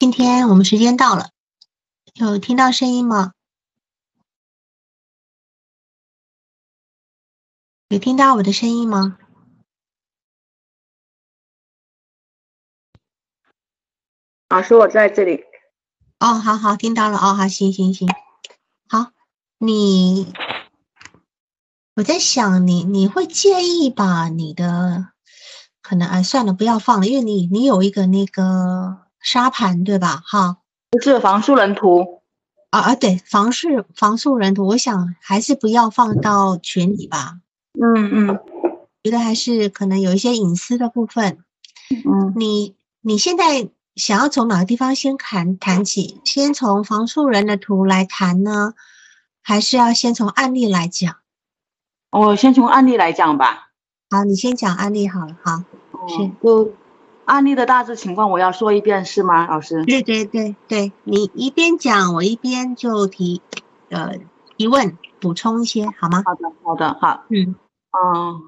[0.00, 1.30] 今天我们时间到了，
[2.14, 3.32] 有听到声音吗？
[7.88, 9.18] 有听到我的声音吗？
[14.50, 15.42] 老师，我在这里。
[16.20, 17.18] 哦，好好，听到了。
[17.18, 18.08] 哦，好，行行行，
[18.88, 19.10] 好，
[19.58, 20.32] 你，
[21.96, 25.08] 我在想你，你会介意把你的，
[25.82, 30.22] 可能哎，算了，不要放了，因为你你有一个那个沙盘，对吧？
[30.24, 30.58] 哈，
[31.02, 32.22] 是房树人图。
[32.70, 37.38] 啊啊，对，防素防素人图，我想还是不要放到群里吧。
[37.80, 38.40] 嗯嗯，
[39.02, 41.38] 觉得还是可能有一些隐私的部分。
[41.90, 43.68] 嗯，你你现在。
[43.98, 46.20] 想要从哪个地方先谈谈起？
[46.24, 48.74] 先从房树人的图来谈呢，
[49.42, 51.16] 还是要先从案例来讲？
[52.12, 53.70] 我先从案例来讲吧。
[54.08, 55.36] 好，你先讲案例好了。
[55.42, 55.64] 好，
[56.06, 56.72] 是就
[57.28, 59.84] 案例的大致情况，我要说一遍是吗，老师？
[59.84, 63.42] 对对对对，你一边讲，我一边就提
[63.90, 64.14] 呃
[64.56, 66.22] 提问，补充一些好吗？
[66.24, 67.24] 好的，好的，好。
[67.30, 67.54] 嗯
[67.92, 68.40] 嗯，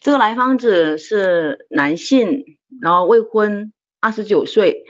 [0.00, 2.44] 这个来访者是男性，
[2.80, 3.72] 然后未婚。
[3.98, 4.84] 二十九岁，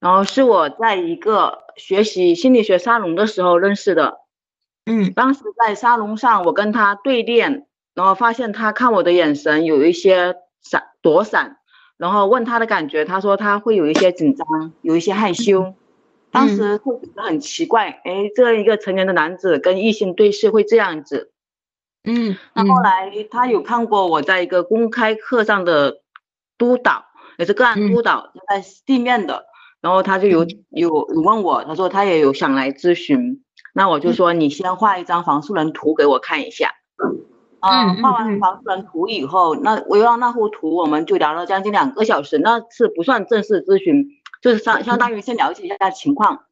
[0.00, 4.20] 然后是我在一个学习心理学沙龙的时候认识的。
[4.86, 11.58] 嗯，当时在沙龙上，我跟他对练，然后发现他看我的眼神有一些闪躲闪，
[12.02, 15.72] 然后问他的感觉，他说他会有一些紧张，有一些害羞。
[16.32, 21.30] 当时会觉得很奇怪，哎，这一个成年的男子跟异性对视会这样子。
[22.02, 26.00] 嗯，那后来他有看过我在一个公开课上的
[26.58, 27.04] 督导。
[27.38, 29.46] 也是个案督导在地面的，
[29.80, 33.42] 然后他就有有有问我，他说他也有想来咨询，
[33.72, 37.24] 那我就说你先画一张房树人图给我看一下，嗯，
[37.62, 44.08] 画完房树人图以后，那围绕那幅图我们就聊了将近两个小时，那次不算正式咨询，
[44.40, 46.44] 就是相相当于先了解一下情况，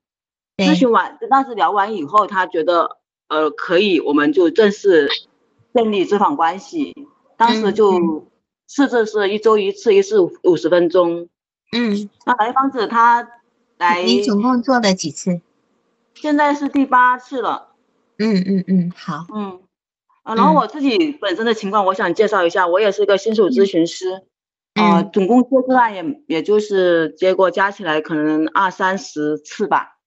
[0.57, 5.09] 咨询完，但是聊完以后他觉得呃可以，我们就正式
[5.75, 6.95] 建立咨访关系，
[7.37, 8.27] 当时就。
[8.73, 11.29] 设置是一周一次，一次五十分钟。
[11.73, 13.29] 嗯，那来访者他
[13.79, 15.41] 来，你总共做了几次？
[16.15, 17.71] 现在是第八次了。
[18.19, 19.27] 嗯嗯嗯，好。
[19.35, 19.59] 嗯，
[20.25, 24.23] 然后我自己本身的情况，我想介绍一下，我也是一个新手咨询师。
[24.75, 29.99] 啊，总共接个案也也就是结果加起来可能二三十次吧。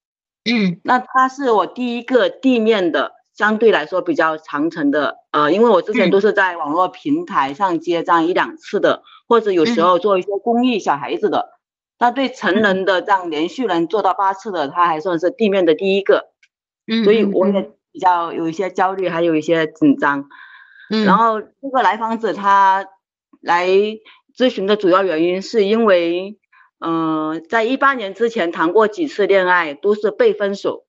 [0.49, 3.13] 嗯，那他是我第一个地面的。
[3.35, 11.49] 相对来说比较长程的，呃，因为我之前都是在网络平台上接这样一两次的，或者有时候做一些公益小孩子的，
[11.97, 16.27] 那对成人的这样连续能做到八次的，他还算是地面的第一个，
[16.85, 20.27] 嗯，所以我也比较有一些焦虑，还有一些紧张，
[20.89, 22.85] 嗯，然后这个来访者他
[23.39, 23.67] 来
[24.35, 26.39] 咨询的主要原因是因为，
[26.79, 30.85] 嗯，在一八年之前谈过几次恋爱，都是被分手。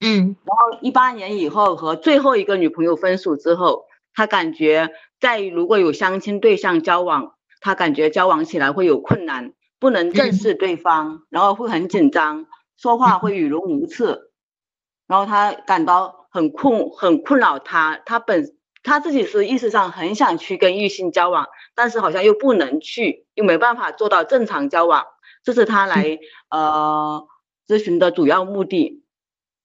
[0.00, 3.84] 嗯，然后一八年以后和最后一个女朋友分手之后，
[4.14, 4.90] 他感觉
[5.20, 12.46] 在如果有相亲对象交往，他感觉交往起来会有困难，不能正视对方，然后会很紧张，
[12.78, 14.32] 说话会语无伦次，
[15.06, 25.04] 然后他感到很困很困扰他，他本他自己是意识上很想去跟异性交往，但是好像又不能去，又没办法做到正常交往，
[25.44, 26.18] 这是他来
[26.48, 27.26] 呃
[27.66, 29.02] 咨询的主要目的。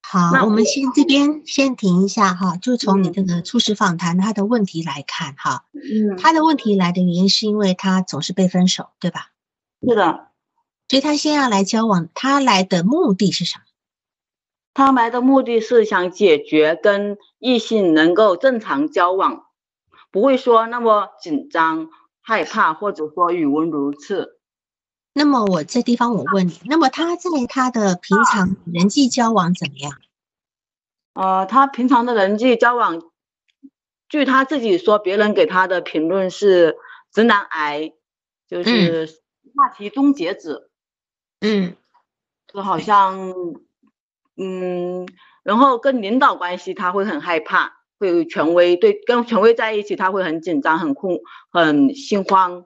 [0.08, 9.32] 好，那我们先这边先停一下哈，就从你这个初始访谈他的问题来看哈，嗯，他的问题来的原因是因为他总是被分手，对吧？
[9.82, 10.28] 是的，
[10.88, 13.65] 所以他先要来交往，他来的目的是什么？
[14.76, 19.46] 他来的目的是想解决跟异性能够正常交往，
[20.12, 21.90] 不会说那么紧张、
[22.22, 24.38] 害怕，或者说语无伦次。
[25.14, 29.94] 那么我这地方我问你，那么他在他的平常人际交往怎么样？
[31.14, 33.02] 呃，他平常的人际交往，
[34.10, 36.76] 据他自己说，别人给他的评论是
[37.14, 37.94] 直男癌，
[38.50, 39.08] 就是
[39.56, 40.70] 话题终结者。
[41.40, 41.78] 嗯，
[42.52, 43.34] 就好像，
[44.38, 45.08] 嗯，
[45.44, 52.66] 然后跟领导关系他会很害怕，会有权威对跟权威在一起他会很紧张、很困、很心慌。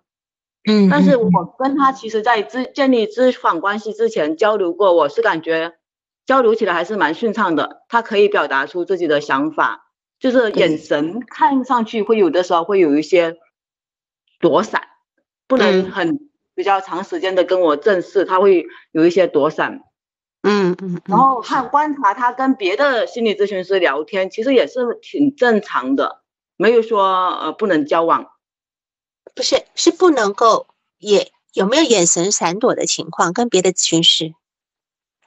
[0.68, 5.78] 嗯，但是我跟他其实，在之建立咨访关系之前交流过，我是感觉
[6.26, 7.86] 交流起来还是蛮顺畅的。
[7.88, 13.38] 他可以表达出自己的想法，就是眼神看上去会有的时候会有一些
[14.40, 14.82] 躲闪，
[15.48, 16.20] 不能很
[16.56, 19.82] 比较长时间的跟我正视，他会有一些躲闪。
[20.42, 26.22] 嗯嗯，然后看观察他跟别的心理咨询师聊天，其实也是挺正常的，
[26.56, 27.04] 没有说
[27.40, 28.26] 呃不能交往。
[29.36, 33.34] 不是，是不能够，也有没有眼神闪躲的情况？
[33.34, 34.34] 跟别的咨询师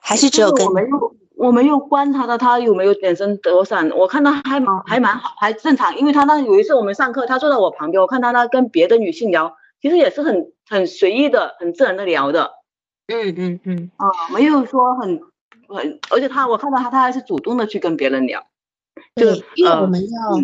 [0.01, 5.97] 还是只有跟我没有我没有观察到他有没有眼神躲闪，我看他还还蛮好，还正常。
[5.99, 12.53] 因为他那有一次我们上课，他坐在我旁边，我看他那跟别的女性聊，其实也是很很随意的、很自然的聊的。
[13.07, 15.21] 嗯嗯嗯，啊，没有说很
[15.69, 18.47] 很，而且他我看到他，他还是主动的去跟别人聊。
[19.15, 20.39] 对，因为我们要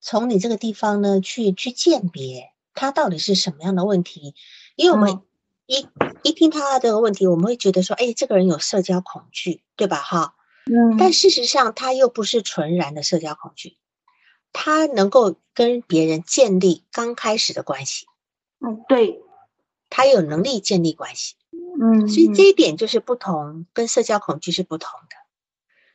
[0.00, 4.34] 从你这个地方呢去去鉴别他到底是什么样的问题，
[4.76, 5.20] 因为我们
[5.66, 5.88] 一
[6.22, 9.96] 一听他的问题，我们会觉得说，哎，这个人有社交恐惧，对吧？
[9.96, 10.34] 哈，
[10.66, 13.76] 嗯，但事实上他又不是纯然的社交恐惧，
[14.52, 18.06] 他能够跟别人建立刚开始的关系，
[18.60, 19.22] 嗯，对，
[19.88, 21.36] 他有能力建立关系，
[21.80, 25.16] 嗯，所以这一点就是不同，跟社交恐惧是不同的。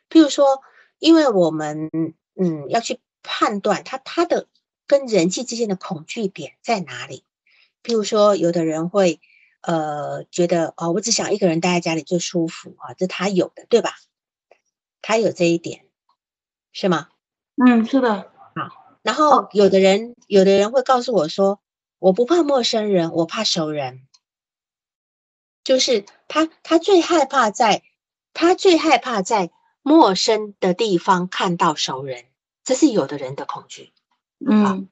[0.10, 0.62] 譬如说。
[1.02, 1.90] 因为我们
[2.36, 4.48] 嗯要去判断他他的
[4.86, 7.24] 跟人际之间的恐惧点在哪里，
[7.82, 9.22] 譬如说有的人会
[9.62, 13.92] 呃觉得哦我只想一个人待在家里最舒服啊，这他有的对吧？
[15.02, 15.86] 他有这一点
[16.74, 17.08] 是吗？
[17.56, 18.30] 嗯，是的。
[18.56, 21.62] 好，然后有的人有的人会告诉我说
[21.98, 24.06] 我不怕陌生人，我怕熟人，
[25.70, 27.84] 就是他他最害怕在
[28.34, 29.52] 他最害怕在。
[29.82, 32.26] 陌生的地方看到熟人，
[32.66, 33.94] 这是有的人的恐惧。
[34.46, 34.90] 嗯，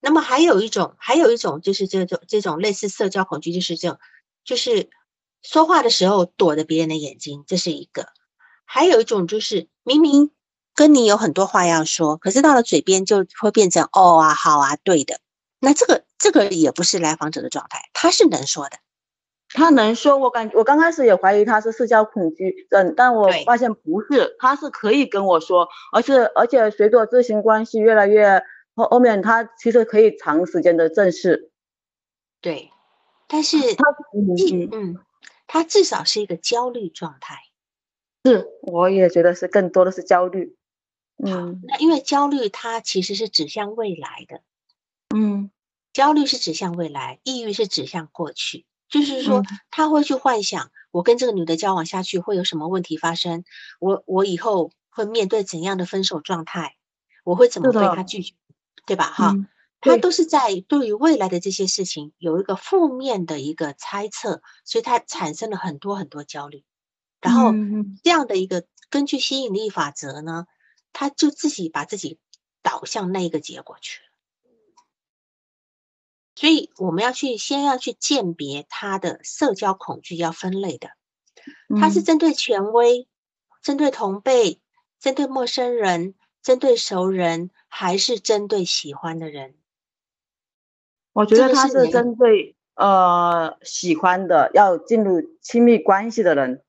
[0.00, 3.98] 那么还有一种，还有一种就是这种这种类似社交恐惧，就是这种，
[4.44, 4.90] 就是
[5.42, 8.06] 说话的时候躲着别人的眼睛，这是一个。
[8.64, 10.30] 还有一种就是明明
[10.72, 15.18] 跟你有很多话要说，可是到了嘴边就会变成哦啊好啊对的。
[15.58, 18.78] 那这个这个也不是来访者的状态，他是能说的。
[19.54, 28.42] 他能说，我感我刚开始也怀疑他是社交恐惧症，但我发现不是，他是可以跟我说，而且而且随着咨询关系越来越
[28.74, 31.50] 后后面，他其实可以长时间的正视。
[32.40, 32.70] 对，
[33.26, 33.84] 但是他
[34.14, 34.96] 嗯嗯，
[35.46, 37.36] 他至少是一个焦虑状态。
[38.24, 40.56] 是，我也觉得是更多的是焦虑。
[41.24, 44.40] 嗯，那因为焦虑它其实是指向未来的。
[45.16, 45.50] 嗯，
[45.92, 48.66] 焦虑是指向未来，抑郁是指向过去。
[48.88, 53.44] 就是说，他会去幻想，我跟这个女的交往下去会有什么问题发生，
[53.80, 56.76] 我我以后会面对怎样的分手状态，
[57.24, 58.34] 我会怎么被他拒绝，
[58.86, 59.10] 对吧？
[59.12, 59.38] 哈，
[59.80, 66.64] 他都是在对于未来的这些事情有一个负面的一个猜测，所以他产生了很多很多焦虑，
[67.20, 67.58] 然后
[68.02, 70.46] 这样的一个根据吸引力法则呢，
[70.92, 72.18] 他就自己把自己
[72.62, 74.07] 导向那一个结果去了。
[76.38, 80.90] 所以我们要去先要去鉴别他的社交恐惧，要分类的。
[81.80, 83.08] 他是针对权威、
[83.60, 84.60] 针对同辈、
[85.00, 89.56] 针对陌生人、针对熟人，还是针对喜欢的人？
[91.12, 96.62] 我觉得他是针对呃喜欢的，要进入亲密关系的人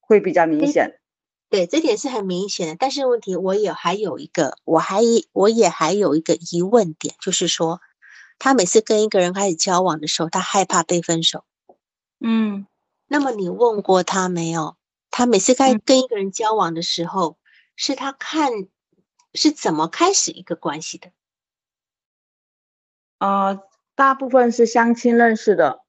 [0.00, 0.98] 会比较明显。
[1.50, 2.74] 对，这点是很明显的。
[2.76, 7.80] 但是问题，我也还有一个，我还我也还有一个疑问点，就是说。
[8.38, 11.44] 他每次跟一个人开始交往的时候，他害怕被分手。
[12.20, 12.66] 嗯，
[13.06, 14.76] 那么你问过他没有？
[15.10, 17.36] 他每次开跟一个人交往的时候，
[17.76, 18.50] 是他看
[19.34, 21.12] 是怎么开始一个关系的？
[23.18, 23.60] 啊，
[23.94, 25.84] 大部分是相亲认识的。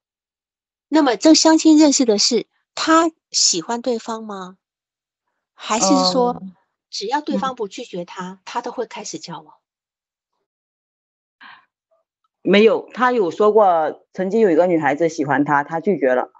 [0.88, 4.58] 那么这相亲认识的是他喜欢对方吗？
[5.54, 6.42] 还是说
[6.90, 9.54] 只要对方不拒绝他，他都会开始交往？
[12.46, 16.30] 没有，他有说过曾经有一个女孩子喜欢他，他拒绝了。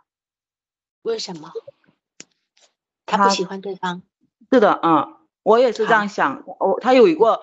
[1.01, 1.51] 为什么？
[3.07, 4.03] 他不喜欢对方。
[4.53, 6.45] 是的，嗯，我也是这样想。
[6.59, 7.41] 哦他有一个，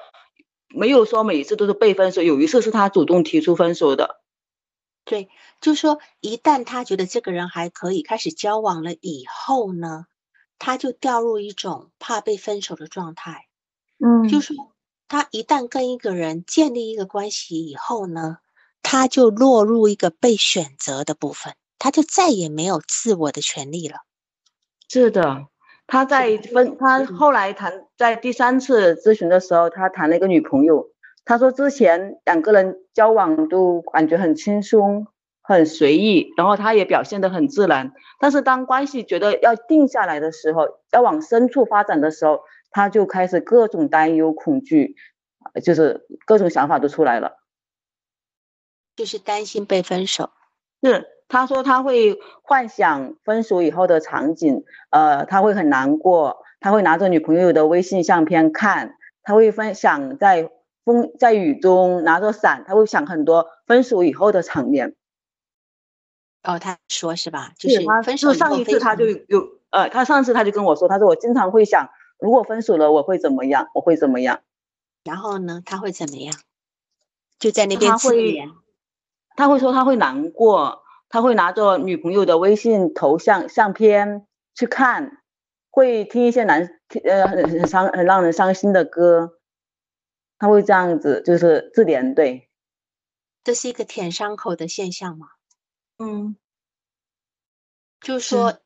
[0.67, 4.21] 没有说每一次都是被分手，有一次是他主动提出分手的。
[5.05, 10.05] 对，就说一旦他觉得这个人还可以开始交往了以后呢，
[10.59, 13.47] 他就掉入一种怕被分手的状态。
[13.97, 14.55] 嗯，就说
[15.07, 18.37] 他一旦跟一个人建立一个关系以后呢。
[18.91, 23.99] 他就落入一个被选择的部分，他就再也没有自我的权利了。
[24.89, 25.45] 是的，
[25.87, 30.89] 他在分，他后来谈，在第三次咨询的时候，他谈了一个女朋友。
[31.23, 35.07] 他说之前两个人交往都感觉很轻松、
[35.41, 37.93] 很随意，然后他也表现得很自然。
[38.19, 44.97] 但是当关系觉得要定下来的时候，要往深处发展的时候，他就开始各种担忧、恐惧，
[45.63, 47.37] 就是各种想法都出来了。
[49.01, 50.29] 就是担心被分手，
[50.83, 60.51] 是他说他会幻想分手以后的场景，呃，他会很难过，他会拿着女朋友的微信相片看，他会分享在
[60.85, 64.93] 风在雨中拿着伞，他会想很多分手以后的场面。
[66.43, 67.53] 哦，他说是吧？
[67.57, 71.89] 就是他分手上一次他就有呃，他上次他就跟我说，他说我经常会想，
[72.19, 74.41] 如果分手了我会怎么样，我会怎么样。
[75.03, 76.35] 然后呢，他会怎么样？
[77.39, 78.60] 就在那边自怜。
[79.35, 85.23] 他会说他会难过，他会拿着女朋友的微信头像相片去看，
[85.69, 86.69] 会听一些难
[87.05, 89.39] 呃很很伤很让人伤心的歌，
[90.37, 92.49] 他会这样子就是自怜，对。
[93.43, 95.27] 这是一个舔伤口的现象吗？
[95.97, 96.35] 嗯，
[97.99, 98.59] 就是说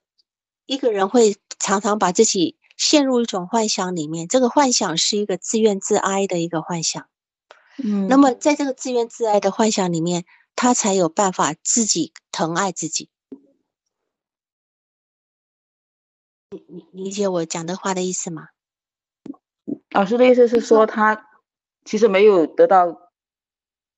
[0.66, 7.08] 一个人会常常把自己陷入一种幻想里面，这个幻想是一个自怨自哀的一个幻想。
[7.84, 10.26] 嗯，那么在这个自怨自哀的幻想里面。
[10.56, 13.10] 他才有办法自己疼爱自己。
[16.50, 18.50] 你你理解我讲的话的意思吗？
[19.90, 21.28] 老师的意思是说，他
[21.84, 23.12] 其实没有得到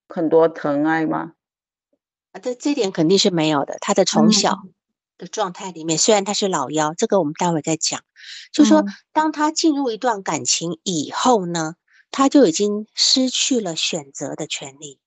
[0.07, 1.33] 很多疼爱吗？
[2.31, 3.77] 啊，这这点肯定是没有的。
[3.79, 4.63] 他的从小
[5.17, 8.03] 的状态里面，虽然他是老幺，这个我们待会再讲。
[8.51, 11.75] 就说当他进入一段感情以后呢，
[12.11, 14.99] 他就已经失去了选择的权利。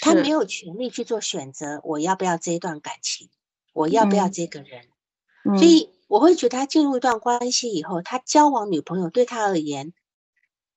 [0.00, 3.28] 他没有权利去做选择，我要不要这一段感情，
[3.72, 4.84] 我要不要这个人，
[5.58, 9.92] 所以我会觉得他进入一段关系以后，他交往女朋友对他而言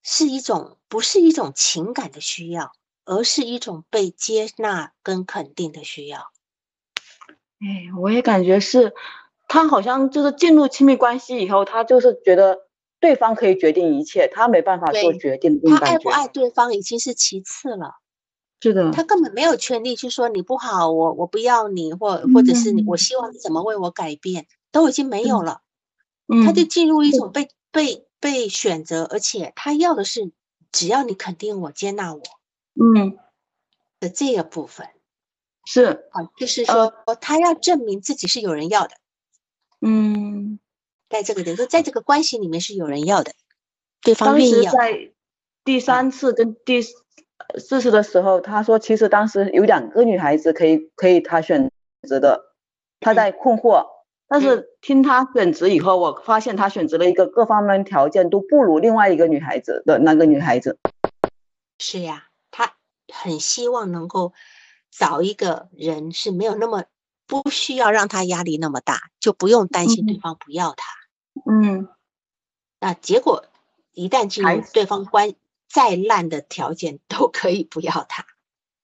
[0.01, 2.73] 是一种不是一种情感的需要，
[3.05, 6.31] 而是一种被接纳跟肯定的需要。
[7.59, 8.93] 哎，我也感觉是，
[9.47, 12.67] 他好像就是进入亲密关系以后，他就是觉得
[12.99, 15.61] 对方可以决定一切，他没办法做决定。
[15.65, 17.95] 他爱不爱对方已经是其次了。
[18.63, 25.59] 是的，他根本没有权利去说你不好，我我不要你，或或者是你，我希望你怎么为我改变，都已经没有了。
[26.27, 30.31] 嗯，他就进入一种被被被选择，而且他要的是
[30.71, 32.21] 只要你肯定我、接纳我，
[32.81, 33.17] 嗯
[33.99, 34.87] 的这个部分
[35.65, 38.95] 是啊，就是说他要证明自己是有人要的。
[39.81, 40.57] 嗯，
[41.09, 43.33] 在这个点说，在这个关系里面是有人要的，
[44.01, 44.71] 对方愿意要。
[44.71, 45.11] 在
[45.65, 46.81] 第三次跟第。
[47.59, 51.71] 四十的时候，他说其实当时有两个女孩子可以可以他选
[52.07, 52.55] 择的，
[52.99, 53.85] 他在困惑。
[54.27, 60.79] 但是听他选择以后，我发现他选择了一个各方面条件都不如另外一个女孩子的那个女孩子。
[61.77, 62.73] 是呀，他
[63.13, 64.33] 很希望能够
[64.89, 66.85] 找一个人是没有那么
[67.27, 70.85] 不需要让他压力那么大，就不用担心对方不要他。
[71.51, 71.87] 嗯，
[72.79, 73.45] 那结果
[73.91, 75.35] 一旦进入对方关。
[75.73, 78.23] 再烂的条件都可以不要他，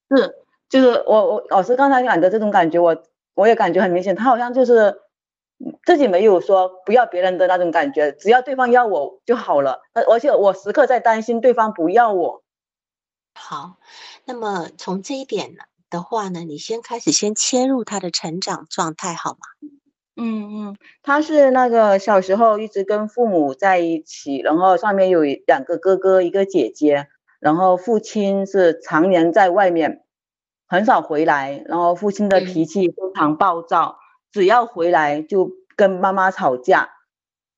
[0.10, 0.36] 是，
[0.70, 3.04] 就是我我老师刚才讲的这种感觉，我
[3.36, 5.00] 我也感觉很明显，他好像就是
[5.86, 12.44] 自己没有说不要别人的那种感觉，只要对方要我就好了，而而且我时刻在担心对方不要我。
[13.36, 13.78] 好，
[14.26, 19.70] 那么从这一点呢的话呢，你先开始先切入他的成长状态好吗？
[20.22, 27.08] 嗯嗯，他是那个小时候一直跟父母在一起，然后上面有两个哥哥一个姐姐，
[27.40, 30.04] 然后父亲是常年在外面，
[30.68, 33.98] 很少回来，然后父亲的脾气非常暴躁，
[34.32, 36.90] 只要回来就跟妈妈吵架，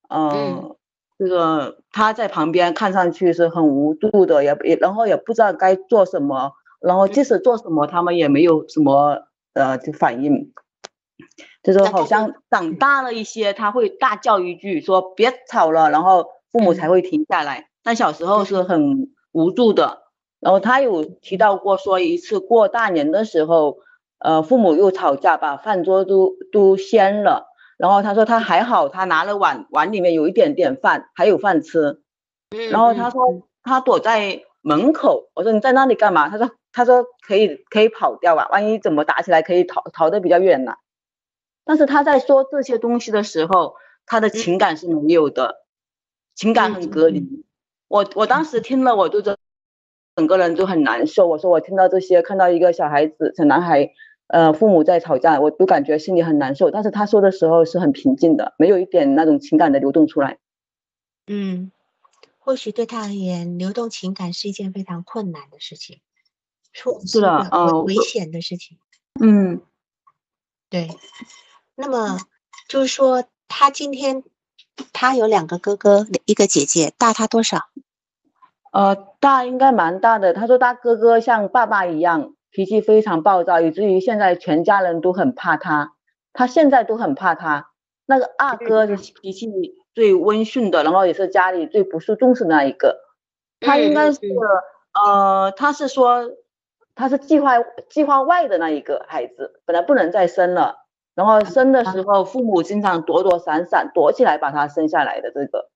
[0.09, 0.75] 嗯，
[1.17, 10.53] 这个他在旁边看上去是很无助的，也也然后也不知道该做什么，然后即使做什么他们也没有什么呃就反应。
[11.63, 17.69] 就是好像长大了一些，他会大叫一句说别吵了，然后父母才会停下来。
[17.83, 19.99] 但小时候是很无助的。
[20.39, 23.77] 然后他有提到过说一次过大年的时候，
[24.17, 27.47] 呃，父母又吵架，把饭桌都都掀了。
[27.77, 32.01] 然后他说他还好，他拿了碗，碗里面有一点点饭，还有饭吃。
[32.71, 33.21] 然后他说
[33.63, 36.29] 他躲在门口，我说你在那里干嘛？
[36.29, 40.73] 他说他说可以可以跑掉吧，万一怎么打起来可以逃逃得比较远呢。
[41.63, 43.75] 但是他在说这些东西的时候，
[44.05, 45.65] 他的情感是没有的，
[46.35, 47.45] 情感很隔离。
[47.87, 49.37] 我我当时听了，我就整
[50.15, 51.27] 整个人就很难受。
[51.27, 53.89] 我说我听到这些，看到一个小孩子、小男孩，
[54.27, 56.71] 呃，父母在吵架，我都感觉心里很难受。
[56.71, 60.39] 但是他说的时候是很平静的，没有一点那种情感的流动出来。
[61.27, 61.71] 嗯，
[62.39, 65.99] 或许对他而言，流动情感是一件非常困难的事情，
[67.05, 68.77] 是的，嗯，危险的事情。
[69.21, 69.61] 嗯，
[70.69, 70.89] 对。
[71.81, 72.19] 那么
[72.69, 74.23] 就是说，他今天
[74.93, 77.57] 他有两个哥哥，一个姐姐，大他多少？
[78.71, 80.33] 呃，大应该蛮大的。
[80.33, 85.93] 他说他哥哥像爸爸一样，脾气非常暴躁，以至于现在全家人都很怕他。
[86.33, 87.71] 他现在都很怕他。
[88.05, 89.50] 那个二哥是脾气
[89.95, 93.00] 最温顺的，然后也是家里最不受重视的那一个。
[93.59, 94.19] 他应该是
[94.93, 96.31] 呃，他是说
[96.95, 97.55] 他是计划
[97.89, 100.80] 计划外的那一个孩子，本来不能再生了。
[101.13, 105.69] 然后生的时候父母经常躲躲闪闪，躲起来把他生下来的这个。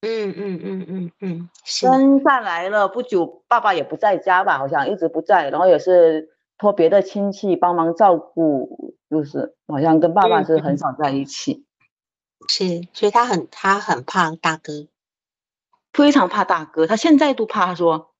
[0.00, 11.66] 嗯嗯嗯嗯嗯，生下来了不久，爸爸也不在家吧，好像一直不在，然后也是托别的亲戚帮忙照顾，就是好像跟爸爸是很少在一起。
[12.48, 14.88] 是，所以他很他很怕大哥，
[15.92, 17.66] 非常怕大哥，他现在都怕。
[17.66, 18.10] 他说，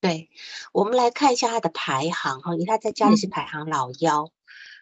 [0.00, 0.30] 对，
[0.72, 4.30] 我们来看一下他的排行哈，因为他在家里是排行老幺。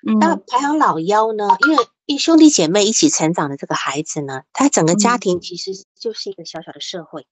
[0.05, 1.49] 嗯，那排行老幺呢？
[1.67, 7.26] 因为一兄弟姐妹一起成长的这个孩子呢，他整个家庭其实就是一个小小的社会，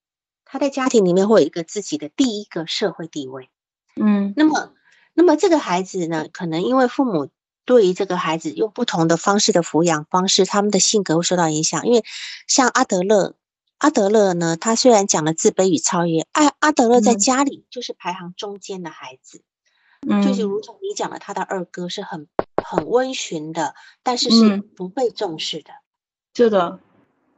[0.45, 3.51] 他在家庭里面会有一个自己的第一个社会地位。
[4.01, 4.73] 嗯，那么，
[5.13, 7.29] 那么这个孩子呢，可能因为父母
[7.65, 11.87] 对于这个孩子用不同的方式的抚养方式，他们的性格会受到影响。
[11.87, 12.05] 因为
[12.49, 13.37] 像阿德勒，
[13.79, 19.43] 阿德勒呢，他虽然讲了自卑与超越，阿阿德勒在家里就是排行中间的孩子。
[20.23, 22.29] 就是如同你讲的，他的二哥是很
[22.65, 25.71] 很温驯的，但是是不被重视的。
[26.35, 26.81] 是的，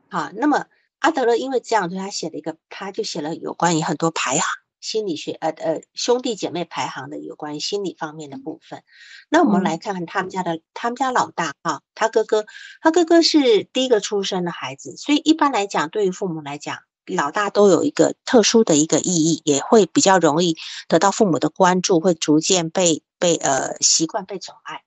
[0.08, 0.66] 好，那么
[1.00, 4.44] 阿德勒因为这样，对他写了一个，他就写了有关于很多排行
[4.80, 8.82] 心理学，呃呃，兄弟姐妹排行的有关于心理方面的部分。
[9.28, 12.46] 那我们来看看他们家的，他们家老大啊，他哥哥，
[12.80, 16.78] 他哥哥是第一个出生的孩子，所以一般来讲，对于父母来讲。
[17.14, 20.56] 老大都有一个特殊的一个意义，也会比较容易
[20.88, 24.82] 得到父母的关注，会逐渐被被呃习惯被宠爱。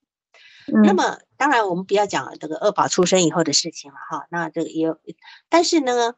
[0.70, 5.00] 那么当然我们不要讲这个二宝出生以后的事情了哈，那这个也有，
[5.50, 6.16] 但是呢，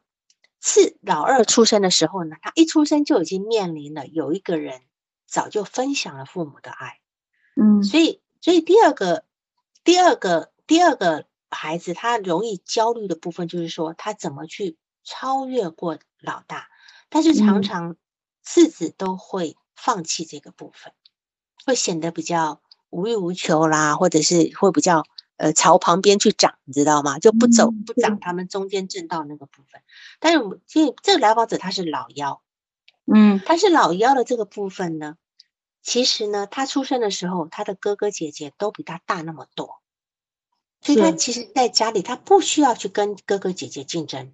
[0.60, 4.82] 次老二出生的时候呢，他一出生就已经面临了有一个人
[5.26, 7.00] 早就分享了父母的爱，
[7.56, 9.24] 嗯，所以所以第二个
[9.84, 14.78] 第二个第二个孩子他容易焦虑的部分就是说他怎么去。
[15.04, 16.68] 超越过老大，
[17.08, 17.96] 但是常常
[18.40, 20.92] 次子都会放弃这个部分，
[21.66, 25.04] 会显得比较无欲无求啦，或者是会比较
[25.38, 27.18] 呃朝旁边去长，你知道吗？
[27.18, 29.80] 就不走不长他们中间正道那个部分。
[30.20, 32.42] 但是我们这这个来访者他是老幺，
[33.12, 35.16] 嗯，他是老幺的这个部分呢，
[35.82, 39.80] 其实呢，他出生的时候他的哥哥姐姐都比他大那么多，
[40.82, 44.32] 所以他其实在家里他不需要去跟哥哥姐姐竞争。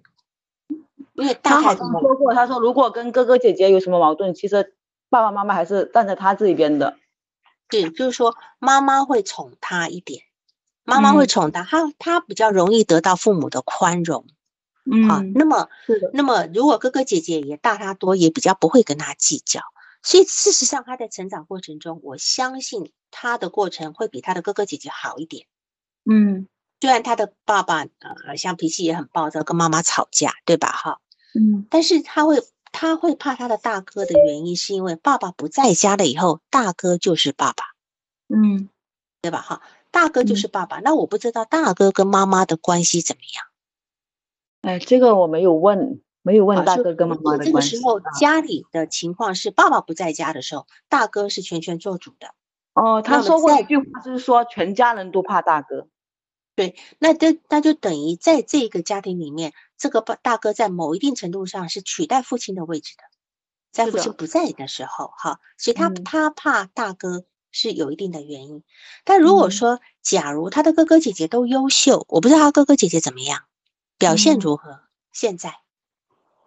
[1.13, 4.75] 因为他好像说过，他说如果跟哥哥姐姐有什么矛盾，其实
[5.09, 6.97] 爸爸妈妈还是站在他这一边的。
[7.69, 10.23] 对，就是说妈妈会宠他一点，
[10.83, 14.25] 妈妈会宠他，他他比较容易得到父母的宽容。
[14.91, 15.69] 嗯，啊，那么
[16.13, 19.61] 那么如果哥哥姐姐也大他多，也比较不会跟他计较。
[20.01, 25.45] 所以事实上他在成长过程中，我相信他的过程会比他的哥哥姐姐好一点。
[26.09, 26.47] 嗯，
[26.79, 27.85] 虽然他的爸爸
[28.25, 30.71] 呃像脾气也很暴躁，跟妈妈吵架，对吧？
[30.71, 30.99] 哈。
[31.35, 37.63] 嗯，但是他会，他会怕他的大哥的原因，是因为爸爸不在家了以后，大哥就是爸爸，
[38.27, 38.69] 嗯，
[39.21, 39.41] 对吧？
[39.41, 40.79] 哈，大哥就是爸爸。
[40.79, 43.45] 那我不知道大哥跟妈妈的关系怎么样？
[44.61, 47.71] 哎，这个我没有问，没有问大哥跟妈妈的关系。
[47.71, 52.33] 这个时候家里的情况是，爸爸不在家的时候，大哥是全权做主的。
[52.73, 55.87] 哦，他说过一句话，就是说全家人都怕大哥。
[56.55, 63.03] 对，那这那就等于在这个家庭里面，这个爸大哥在某一定程度上是取代父亲的位置的，
[63.71, 68.63] 在父亲不在的时候，哈，所以他他怕大哥是有一定的原因。
[69.05, 73.45] 但如果说，假如他的哥哥姐姐都优秀，我不知道他哥哥姐姐怎么样，
[73.97, 74.81] 表现如何？
[75.11, 75.55] 现在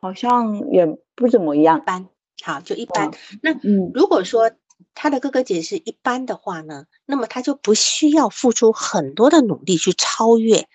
[0.01, 2.09] 好像也不怎么样，一般，
[2.45, 3.11] 好，就一般。
[3.43, 3.53] 那
[3.93, 4.53] 如果说。
[4.95, 10.69] 他的哥哥姐是一般的话呢，那么他就不需要付出很多的努力去超越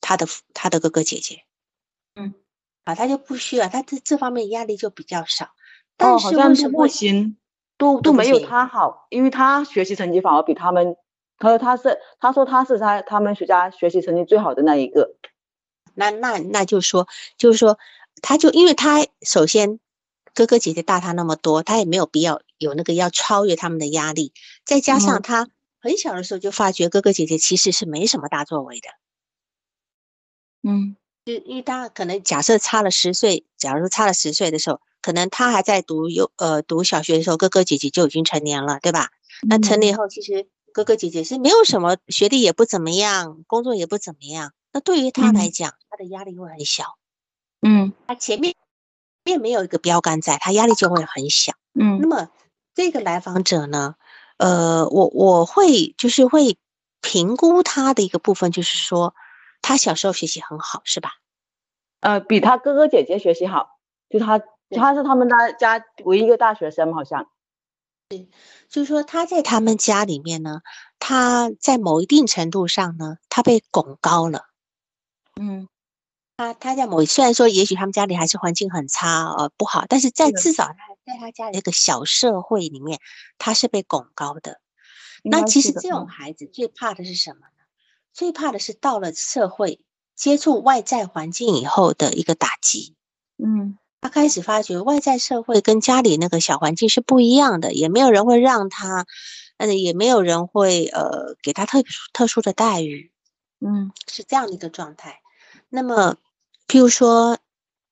[0.00, 1.53] 他的他的哥哥姐姐，嗯，
[2.84, 5.50] 啊，他就不需要，他这这方面压力就比较少。
[5.98, 7.36] 哦，好像是不行，
[7.76, 10.96] 都都没有他好，因为他学习成绩反而比他们，
[11.38, 15.16] 他说他是他说他是他他们学家学习成绩最好的那一个。
[15.94, 17.78] 那那那就说就是说，
[18.22, 19.80] 他就因为他首先。
[20.36, 24.32] 哥哥姐姐大他那么多，他也没有必要有那个要超越他们的压力。
[24.64, 28.88] 再加上他很小的时候就发觉哥哥姐姐其实是没什么大作为的。
[30.64, 39.10] 嗯，就因为他可能假设差了十岁，假如说差了十岁的时候，可能他还在读幼呃读小学的时候，哥哥姐姐就已经成年了，对吧？
[39.48, 44.52] 那成年后，其实哥哥姐姐是没有什么学历也不怎么样，工作也不怎么样。
[44.72, 46.96] 那对于他来讲，他的压力会很小。
[47.62, 48.54] 嗯，他前面。
[49.26, 51.54] 并没有一个标杆在，他压力就会很小。
[51.72, 52.28] 嗯，那么
[52.74, 53.94] 这个来访者呢，
[54.36, 56.58] 呃，我我会就是会
[57.00, 59.14] 评估他的一个部分，就是说
[59.66, 61.12] 他小时候学习很好，是吧？
[62.00, 67.30] 呃，比他哥哥姐姐学习好，就他他是他们家家唯一一个大学生，好像。
[68.10, 68.28] 对，
[68.68, 70.60] 就是说他在他们家里面呢，
[70.98, 74.50] 他在某一定程度上呢，他被拱高了。
[75.40, 75.66] 嗯，
[76.36, 80.74] 他他在某虽然说也许他们家里还是环境很差呃不好，但是在至少他
[81.06, 83.00] 在他家里那个小社会里面，
[83.38, 84.60] 他是被拱高的。
[85.22, 87.53] 那其实这种孩子最怕的是什么呢？
[88.14, 89.80] 最怕的是到了社会
[90.14, 92.94] 接触外在环境以后的一个打击。
[93.36, 99.04] 嗯，他开始发觉外在社会跟家里那个小环境是不一样的，也没有人会让他，
[99.56, 103.10] 呃，也没有人会呃给他特特殊的待遇。
[103.60, 105.20] 嗯，是这样的一个状态。
[105.68, 106.16] 那么，
[106.68, 107.38] 譬如说，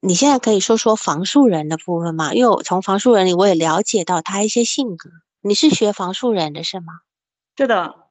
[0.00, 2.32] 你现在可以说说房树人的部分吗？
[2.32, 5.10] 因为我从房树人里我也了解到他一些性格。
[5.40, 7.00] 你是学房树人的是吗？
[7.56, 8.01] 是的。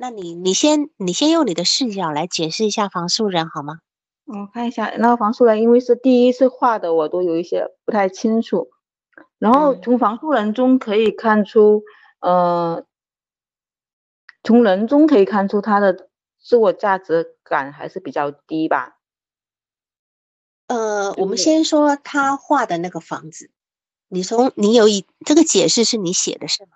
[0.00, 3.80] 好，那你你先你先用你的视角来解释一下房树人好吗？
[4.24, 8.70] 我看一下那个房树人，因为是第一次画的，我都有一些不太清楚。
[9.38, 11.82] 然后从房树人中可以看出，
[12.20, 12.84] 呃，
[14.42, 16.08] 从人中可以看出他的
[16.38, 18.96] 自我价值感还是比较低吧。
[20.68, 23.50] 呃，我们先说他画的那个房子，
[24.08, 26.70] 你从你有一这个解释是你写的是吗？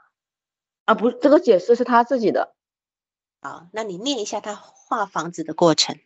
[0.86, 2.54] 啊，不，这个解释是他自己的。
[3.44, 5.98] 好，那你念一下他画房子的过程。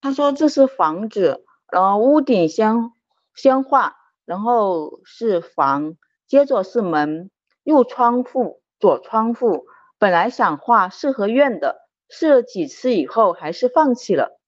[0.00, 2.90] 他说这是房子，然后屋顶先
[3.32, 3.94] 先画，
[4.24, 5.94] 然后是房，
[6.26, 7.30] 接着是门，
[7.62, 9.66] 右窗户，左窗户。
[9.98, 14.40] 本来想画四合院的，试了几次以后还是放弃了。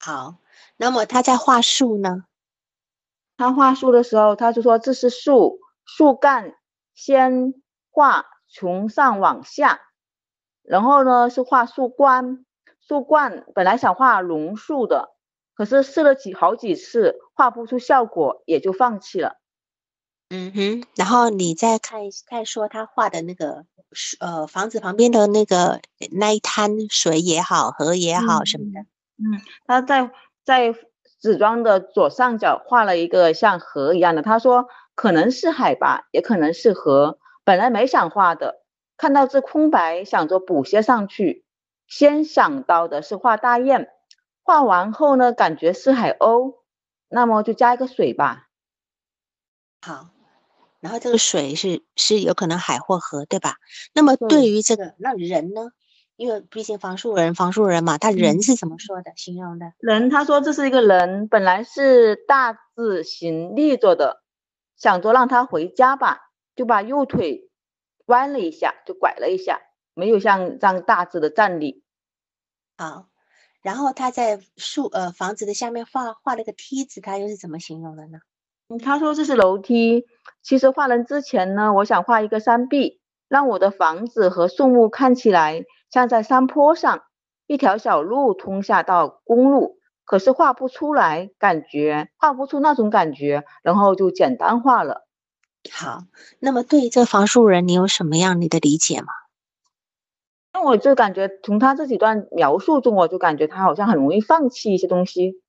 [0.00, 0.38] 好，
[0.76, 2.24] 那么他在画树呢？
[3.36, 6.56] 他画树的时候，他就说这是树，树干
[6.92, 7.54] 先
[7.92, 9.80] 画从上往下，
[10.66, 12.44] 然后呢是画树冠。
[12.88, 15.10] 树冠本来想画榕树的，
[15.56, 19.40] 可是试了几好几次，画不出效果，也就放弃了。
[20.30, 23.64] 嗯哼，然后你再看看说他画的那个
[24.20, 25.80] 呃房子旁边的那个
[26.12, 28.80] 那一滩水也好，河也好什么的。
[29.18, 30.12] 嗯，他在
[30.44, 30.72] 在
[31.20, 37.18] 纸装的左上角画了一个像河一样的，他说可能是海吧，也可能是河。
[37.42, 38.62] 本来没想画的，
[38.96, 41.44] 看到这空白，想着补些上去。
[41.86, 43.88] 先想到的是画大雁，
[44.42, 46.56] 画完后呢，感觉是海鸥，
[47.08, 48.48] 那么就加一个水吧。
[49.82, 50.08] 好，
[50.80, 53.54] 然后这个水是是有可能海或河，对吧？
[53.94, 55.70] 那么对于这个那人呢？
[56.16, 59.12] 因为毕竟房树人，房树人嘛，他人是怎么说的？
[59.16, 64.22] 形容的人，他说这是一个人，本来是大字形立着的，
[64.76, 67.45] 想着让他回家吧，就把右腿
[68.06, 69.60] 弯了一下，就拐了一下。
[69.98, 71.82] 没有像这样大致的站立，
[72.76, 73.06] 好，
[73.62, 78.18] 然后他在树呃房子的下面画画了个梯子，他又是怎么形容的呢？
[78.68, 80.04] 嗯，他说这是楼梯。
[80.42, 87.04] 其实画人之前呢，我想画一个山壁，让我的房子和树木看起来像在山坡上，
[87.46, 89.78] 一条小路通下到公路。
[90.04, 95.05] 可是画不出来，感觉画不出那种感觉，然后就简单画了。
[95.72, 96.04] 好，
[96.38, 99.08] 那么对于这房树人，你有什么样你的理解吗？
[100.52, 105.42] 那我就感觉从他这几段描述中，我就感觉他好像很容易放弃一些东西，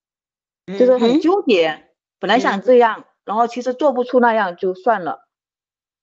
[0.68, 1.92] 就是很纠结。
[2.20, 5.28] 本来想这样，然后其实做不出那样，就算了。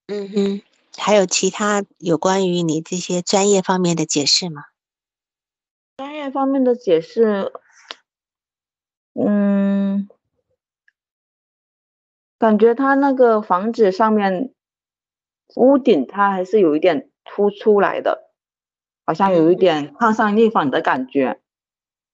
[0.06, 0.62] 嗯哼，
[0.96, 4.64] 还有其他有关于你这些专业方面的解释吗？
[5.96, 7.52] 专业方面的解释，
[9.14, 9.63] 嗯，
[12.44, 14.52] 感觉他那个房子上面
[15.56, 18.30] 屋顶，它还是有一点凸出来的。
[19.06, 21.40] 好像有一点抗上逆反的感觉，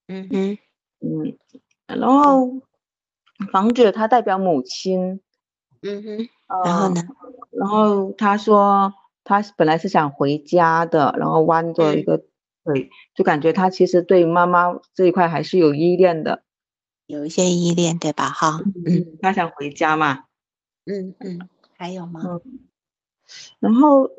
[0.06, 0.58] 嗯哼，
[1.00, 1.36] 嗯，
[1.88, 2.60] 然后
[3.50, 5.20] 房子它代表母亲，
[5.82, 6.28] 嗯哼，
[6.64, 7.02] 然后呢？
[7.50, 12.18] 然后他说他本来是想回家的，然后弯着一个
[12.64, 16.44] 腿，就感觉他其实对妈妈这一块还是有依恋的，
[17.10, 18.30] 有一些依恋，对吧？
[18.30, 20.24] 哈，嗯，他想回家嘛，
[20.86, 22.22] 嗯嗯，还有吗？
[22.24, 22.40] 嗯，
[23.58, 24.10] 然后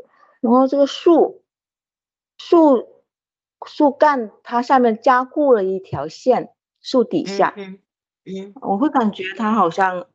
[0.41, 1.39] 然后这个树。
[2.43, 3.05] 树
[3.67, 6.49] 树干它下面加固了一条线，
[6.81, 7.77] 树底下，嗯
[8.25, 10.07] 嗯，我会感觉它好像，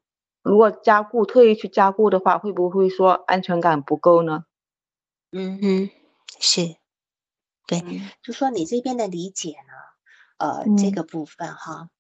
[0.43, 4.45] 如果加固特意去加固的话，会不会说安全感不够呢？
[5.31, 5.91] 嗯哼，
[6.41, 6.75] 是，
[7.69, 7.81] 对，
[8.23, 9.73] 就说你这边的理解呢，
[10.39, 11.91] 呃，这个部分哈，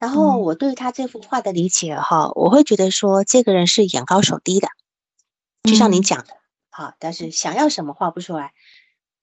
[0.00, 4.68] 然后我对他这幅画的理解哈，我会觉得说这个人是眼高手低的，
[5.62, 6.38] 就像你讲的，
[6.70, 8.54] 好，但是想要什么画不出来。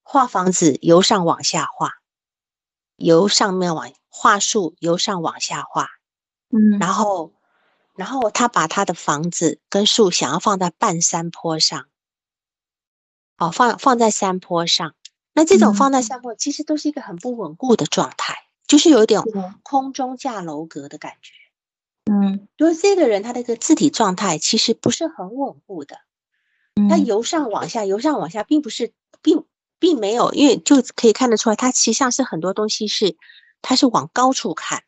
[0.04, 1.94] 画房子由上往下画，
[2.96, 5.88] 由上面往画树由上往下画，
[6.50, 7.34] 嗯，然后，
[7.94, 11.88] 然后他把他的房子跟树想要放在半山坡上，
[13.36, 14.94] 哦，放放在山坡上。
[15.34, 19.20] 那这种放在山坡，其实都是一个很不稳固的状态，就是有一点
[19.64, 21.32] 空中架楼阁的感觉。
[22.04, 25.98] 嗯，就是这个人他的一个字体状态其实不是很稳固的，
[26.88, 29.44] 他由上往下，由上往下，并不是，并
[29.80, 33.16] 并没有，因为就可以看得出来，他其实上是很多东西是，
[33.60, 34.84] 他是往高处看，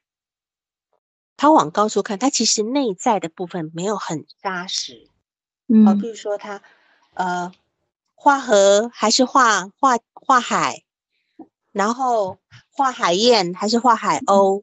[1.36, 5.08] 他往高处看，他其实内在的部分没有很扎实。
[5.66, 6.62] 嗯，比如说他，
[7.14, 7.52] 呃。
[8.22, 10.84] 画河还是画画画海，
[11.72, 12.38] 然后
[12.70, 14.62] 画海燕还是画海鸥，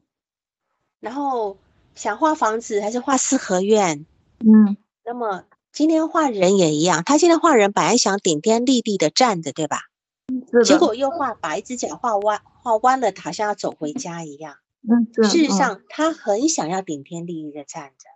[1.00, 1.56] 然后
[1.94, 4.06] 想画房子还是画四合院，
[4.40, 9.82] 嗯，那么今天画人也一样，他现在画人本来想顶天立地的站着，对吧？
[10.64, 14.56] 结果又画把一只脚画弯，画弯了，好像要走回家一样。
[14.88, 18.08] 嗯，事实上他很想要顶天立地的站着，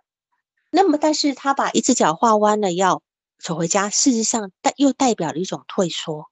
[0.71, 3.01] 那么但是他把一只脚画弯了，要。
[3.39, 6.29] 走回家，事实上代又代表了一种退缩，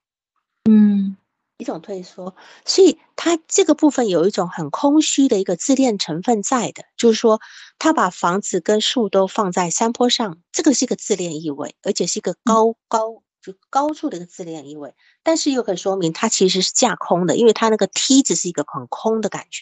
[0.64, 1.18] 嗯，
[1.62, 7.40] 一种退缩，所以他这个部分有一种很空虚的一个自恋成分在的，就是说
[7.78, 19.62] 他把房子跟树都放在山坡上，这个是一个自恋意味，而且是一个高高就高处的一个自恋意味，但是又可以说明他其实是架空的，因为他那个梯子是一个很空的感觉，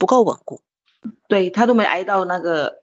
[0.00, 0.60] 不够稳固，
[1.28, 2.82] 对他都没挨到那个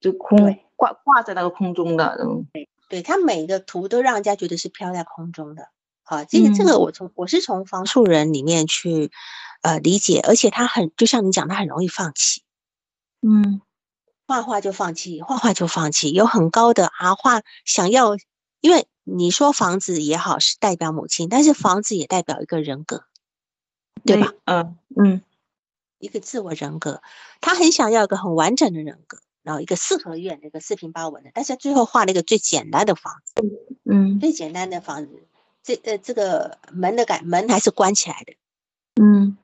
[0.00, 2.48] 就空挂挂在那个空中的，嗯。
[2.88, 5.70] 对他每一个图都让人家觉得是飘在空中的，
[6.08, 9.10] 好，这个这个我从我是从房树人里面去
[9.62, 12.42] 呃理解，而且他很就像你讲，他很容易放弃，
[13.22, 13.60] 嗯，
[14.28, 18.16] 画画就放弃，画画就放弃，有很高的啊画想要，
[18.60, 23.02] 因为你说房子也好是代表母亲，但是房子也代表一个人格，
[24.04, 24.32] 对吧？
[24.44, 25.22] 嗯嗯，
[25.98, 27.02] 一个自我人格，
[27.40, 29.18] 他很想要一个很完整的人格。
[29.42, 33.34] 然后一个四合院，一个四平八稳的，但是最后画了一个最简单的房子，
[33.88, 35.25] 嗯，最简单的房子，
[35.66, 38.34] 这呃这个门的感门还是关起来的，
[39.02, 39.36] 嗯，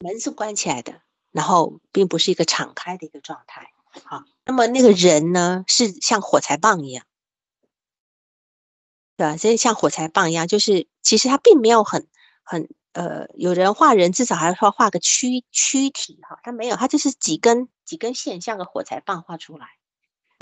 [0.00, 3.72] 门是关起来的，然后并不是一个敞开的一个状态，
[4.04, 7.06] 好，那么那个人呢是像火柴棒一样，
[9.16, 9.38] 对吧？
[9.38, 12.06] 所以像火柴棒一样，就是其实他并没有很
[12.42, 17.68] 很呃，有人画人至少还要说画个躯躯体哈，他没有，他就是几根。
[17.84, 19.66] 几根线像个火柴棒画出来，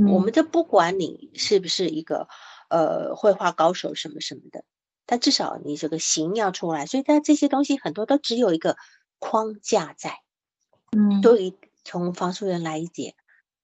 [0.09, 2.29] 我们就不管你是不是一个
[2.69, 4.63] 呃绘画高手什么什么的，
[5.11, 6.87] 但至少你这个形要出来。
[6.87, 8.77] 所以它这些东西很多都只有一个
[9.19, 10.21] 框架在，
[10.97, 13.17] 嗯，对于从方素人来理解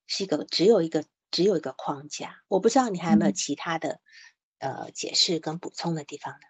[0.09, 2.40] 是一个只有一个只有一个框架。
[2.48, 4.00] 我不知道你还有没有其他的
[4.59, 6.40] 呃解释跟补充的地方呢？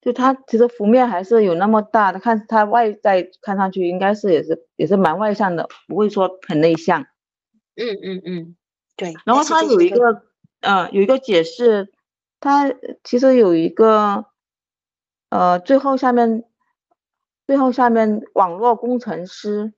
[0.00, 7.02] 就他其实幅面还是有那么大的，看他外在看上去应该是也是也是蛮外向的，不会说很内向。
[7.74, 8.56] 嗯嗯嗯，
[8.94, 9.12] 对。
[9.24, 10.22] 然后他有一个，
[10.60, 11.92] 呃，有一个解释，
[12.40, 12.72] 他
[13.02, 14.26] 其实有一个，
[15.30, 16.44] 呃，最后下面，
[17.46, 19.72] 最后下面网络工程师，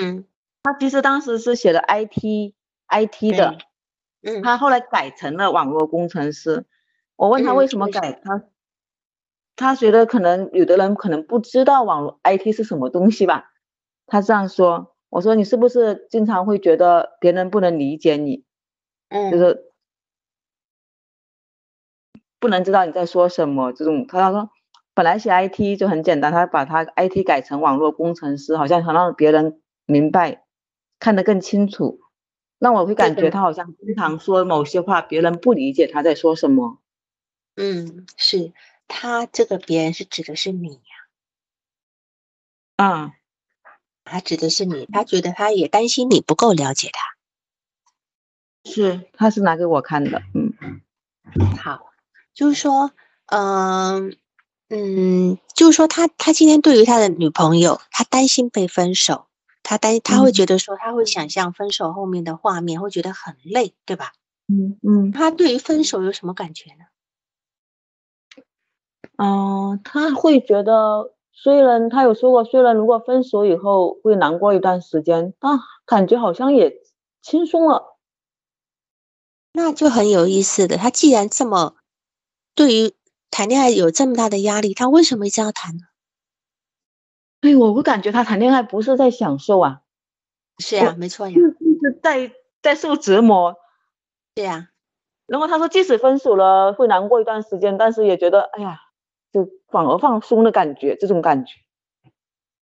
[0.00, 0.24] 嗯，
[0.62, 3.58] 他其实当时是写的 IT，IT 的，
[4.22, 6.64] 嗯，他后来改成了网络工程师。
[7.16, 8.44] 我问他为什么改，他。
[9.56, 13.52] 他觉得可能有的人可能不知道网络 IT 是什么东西吧，
[14.06, 14.96] 他这样说。
[15.10, 18.44] 我说你是不是经常会觉得别人不能理解你？
[19.10, 19.69] 嗯，就是
[22.40, 24.06] 不能知道你在说什么这种。
[24.08, 24.50] 他他说
[24.94, 30.44] 本来写 IT 就很简单，他把他 IT 改成网络工程师，好像想让别人明白，
[30.98, 32.00] 看得更清楚。
[32.58, 36.78] 那我会感觉他好像经常说某些话，别人不理解他在说什么。
[37.56, 38.52] 嗯，是。
[38.92, 40.82] 他这个别人是指的是你呀，
[42.78, 43.12] 嗯，
[44.02, 47.14] 他指的是你，他觉得他也担心你不够了解他，
[48.68, 50.80] 是，他是拿给我看的，嗯，
[51.56, 51.89] 好，
[52.34, 52.90] 就是说，
[53.26, 54.16] 嗯
[54.68, 59.26] 嗯，就是说他他今天对于他的女朋友，他担心被分手，
[59.62, 64.12] 他担他会觉得说他会想象分手后面的画面，会觉得很累，对吧？
[64.48, 66.84] 嗯嗯，他对于分手有什么感觉呢？
[69.18, 76.72] 嗯，他会觉得，虽然他有说过，虽然如果分手以后会难过一段时间，但感觉好像也
[77.22, 77.98] 轻松了。
[79.52, 80.76] 那就很有意思的。
[80.76, 81.74] 他既然这么
[82.54, 82.94] 对于
[83.30, 85.82] 谈恋爱有这么大的压力，他为什么一直要谈呢？
[87.40, 89.82] 哎，我我感觉他谈恋爱不是在享受啊。
[90.58, 92.32] 是呀，没错呀，一直在
[92.62, 93.56] 在受折磨。
[94.34, 94.70] 对呀。
[95.26, 98.80] 然后他说，即使分手了会难过一段时间，但是也觉得，哎呀。
[99.32, 101.52] 就反而放松的感觉，这种感觉。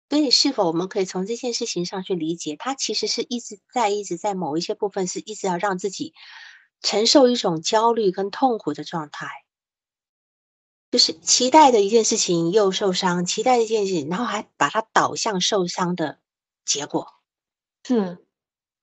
[0.09, 6.15] 所以，是否我们可以从这件事情上去理解，他其实是一直在一直在某一些部分是一直要让自己
[6.81, 9.27] 承受一种焦虑跟痛苦的状态。
[10.95, 16.21] 就是期待的一件事情又受伤，期待的一件事情，然后还把它导向受伤的
[16.65, 17.09] 结果。
[17.83, 18.25] 是，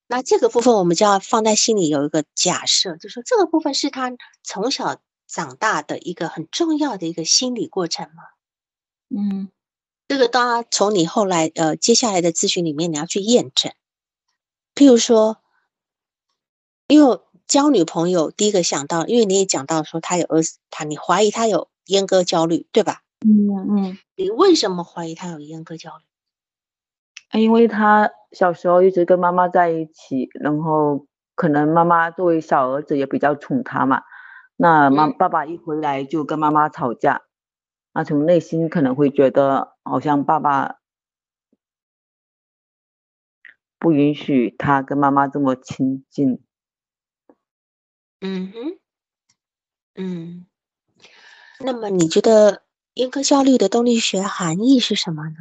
[0.08, 4.12] 那这个部分我们就要放在心里有一个假设，就说这个部分是他
[4.44, 8.24] 从小长大的一个很重要的一个心理过程嘛。
[9.08, 9.50] 嗯，
[10.10, 13.72] 这个当然从你后来呃接下来的咨询里面你要去验证。
[14.76, 15.38] 譬如说，
[16.88, 23.02] 因为交女朋友，第一个想到，因为你也讲到说他有儿子，他你怀疑他有阉割焦虑，对吧？
[23.26, 26.06] 嗯嗯，你为什么怀疑他有阉割焦虑？
[27.40, 34.04] 因为他小时候一直跟妈妈在一起，然后可能妈妈作为小儿子也比较宠他嘛。
[34.58, 37.22] 那妈爸爸一回来就跟妈妈吵架，
[37.94, 40.80] 那从内心可能会觉得好像爸爸
[43.80, 46.44] 不允许他跟妈妈这么亲近。
[48.20, 48.80] 嗯哼，
[49.96, 50.46] 嗯，
[51.64, 52.64] 那么你觉得
[52.96, 55.38] 阉割焦虑的动力学含义是什么呢？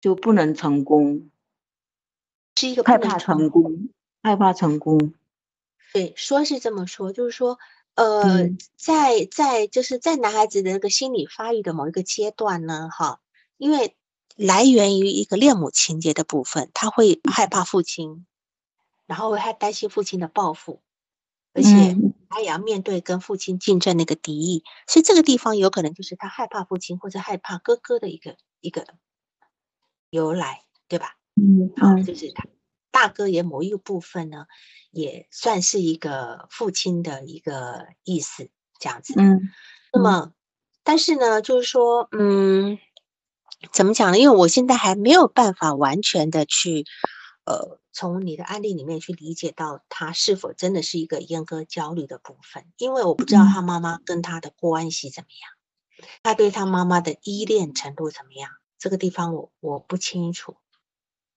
[0.00, 1.30] 就不能成功，
[2.56, 3.88] 是一个害怕成功，
[4.22, 5.14] 害怕成功。
[5.92, 7.58] 对，说是这么说，就是说，
[7.94, 13.20] 呃，在在就是在男孩子的那个心理发育的某一个阶段呢，哈，
[13.56, 13.96] 因为
[14.36, 18.26] 来源于一个恋母情节的部分，他会害怕父亲，
[19.06, 20.82] 然后他担心父亲的报复，
[21.54, 21.96] 而且
[22.28, 28.86] 他也要面对跟父亲竞争那个敌意，所以这个地方有可能就是他害怕父亲或者害怕哥哥的一个一个。
[30.10, 31.16] 由来，对吧？
[31.34, 32.46] 嗯，好，就是他
[32.92, 34.46] 大哥也某一个部分呢，
[34.92, 39.12] 也算是一个父亲的一个意思，这样子。
[39.16, 39.40] 嗯，
[39.92, 40.32] 那么，
[40.84, 42.78] 但是呢，就是说，嗯，
[43.72, 44.18] 怎么讲呢？
[44.20, 46.84] 因为我现在还没有办法完全的去，
[47.44, 58.50] 呃，从你的案例里面去理解到他是否真的是一个阉割焦虑的部分，因为我不知道他妈妈跟他的关系怎么样，他对他妈妈的依恋程度怎么样。
[58.76, 60.56] 这个地方我我不清楚，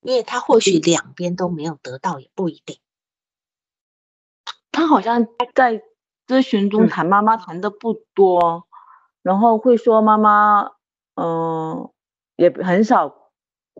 [0.01, 2.79] 因为他或许两边都没有得到，也不一定。
[4.71, 5.81] 他好像在
[6.27, 8.67] 咨询中谈妈妈谈的不多，
[9.21, 10.71] 然后会说妈妈，
[11.15, 11.89] 嗯，
[12.35, 13.31] 也很少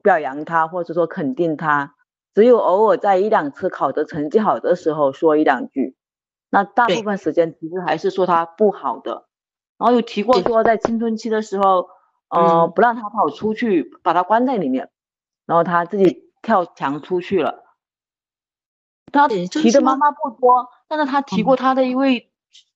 [0.01, 1.96] 表扬他，或者说肯定他，
[2.37, 5.95] 只有偶尔在一两次考的成绩好的时候说一两句，
[6.51, 9.25] 那大部分时间其实还是说他不好的。
[9.79, 11.89] 然后有提过说在青春期的时候。
[12.29, 14.89] 呃，不让他跑出去，把他关在里面，
[15.45, 17.63] 然后他自己跳墙出去了。
[19.13, 22.29] 他提的妈妈不多，但是他提过他的一位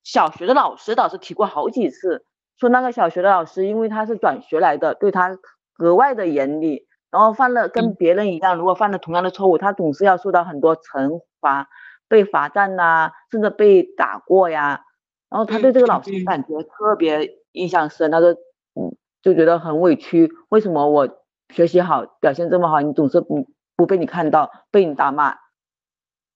[0.06, 5.38] 小学的老师，倒是提过好几次，说那个小学的老师因为他是转学来的，对他
[5.74, 11.69] 格外的严厉，然后犯了跟别人一样，如果犯了同样的错误，他总是要受到很多惩罚，
[12.08, 14.86] 被罚站呐，甚至被打过呀。
[15.30, 18.95] 然后他对这个老师感觉特别印象深，他说，嗯。
[19.24, 21.08] 就觉得很委屈，为什么我
[21.54, 25.36] 学习好，表现这么好，你总是不不被你看到，被你打骂？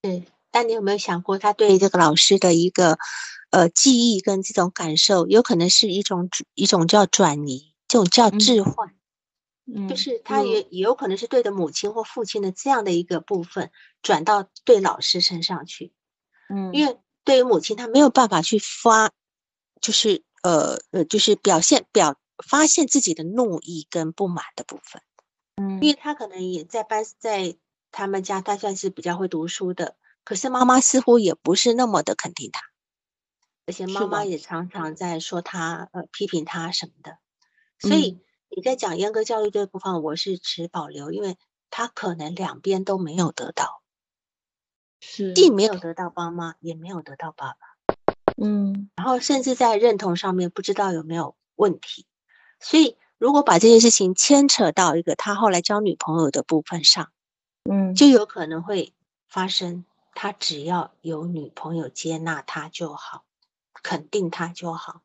[0.03, 2.99] 嗯，但你有没有想过，他对这个老师的一个
[3.49, 8.94] 呃记忆跟这种感受，有可能是一种一种叫转移，这种叫置换，嗯，
[9.87, 15.93] 就是他也也有可能是对着母亲或父亲的这样的一个部分转到对老师身上去，
[16.49, 16.87] 嗯，因。
[16.87, 19.11] 为对于母亲，他没有办法去发，
[19.81, 22.17] 就是呃呃，就是表现表。
[22.45, 25.01] 发现自己的怒意跟不满的部分，
[25.55, 27.55] 嗯，因为他可能也在班，在
[27.93, 32.59] 他们家，他算是比较会读书的，可是妈妈似乎也不是那么的肯定他，
[33.67, 34.37] 而且妈妈也？
[34.37, 37.19] 常常在说他，呃，批评他什么的，
[37.79, 38.19] 所以
[38.55, 41.35] 你在讲阉割教育这部分，我是持保留，因为
[41.69, 43.81] 他可能两边都没有得到，
[45.01, 47.57] 是，既没有得到妈妈，也没有得到爸爸，
[48.41, 52.05] 嗯，然后甚至在认同上面不知道有没有问题。
[52.61, 57.11] 所以，如果把这件事情牵扯到一个他后来交女朋友的部分上，
[57.69, 58.93] 嗯，就有可能会
[59.27, 59.83] 发生。
[60.13, 63.25] 他只要有女朋友接纳他就好，
[63.83, 65.01] 肯定他就好。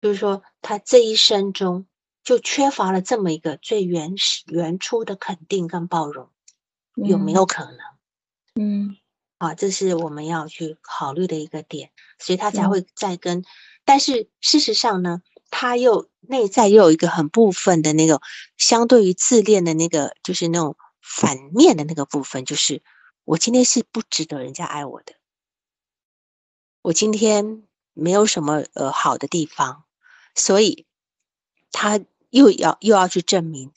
[0.00, 1.86] 就是说，他这一生中
[2.22, 6.30] 就缺乏了这么一个最原始、原初的肯定跟包容，
[6.94, 7.78] 有没有可能？
[8.54, 8.96] 嗯，
[9.38, 13.44] 啊，这是我们要去考虑的一个点，所以他才会再跟。
[13.84, 15.22] 但是事实上呢？
[15.52, 18.22] 他又内在又有一个很部分的那个，
[18.56, 22.84] 相对于自恋的那个，就是那种反面的那个部分，就是
[23.24, 25.14] 我今天是不值得人家爱我的，
[26.82, 29.82] 我今天没有什么呃好的地方，
[30.34, 30.86] 所以
[31.72, 32.00] 他
[32.30, 33.72] 又要又要去证明，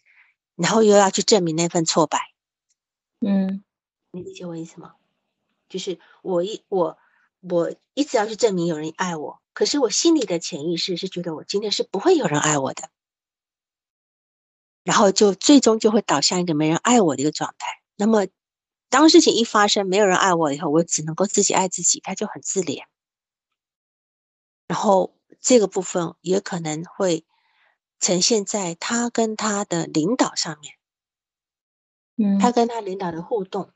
[0.55, 2.33] 然后又要去证明那份挫败。
[3.19, 3.63] 嗯，
[4.11, 4.95] 你理解我意思吗？
[5.69, 6.97] 就是我一我
[7.41, 9.41] 我一直要去证明有人爱我。
[9.53, 12.89] 可是我心里的潜意识是觉得我今天是不会有人爱我的，
[14.83, 17.67] 然后就最终就会导向一个没人爱我的一个状态。
[17.95, 18.25] 那么，
[18.89, 22.83] 当事情一发生，没有人爱我以后，我只能够自己爱自己，他就很自怜。
[24.67, 27.25] 然后这个部分也可能会
[27.99, 30.75] 呈现在他跟他的领导上面，
[32.17, 33.69] 嗯，他跟他领导的互动，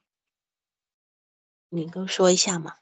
[1.69, 2.73] 你能够说一下吗？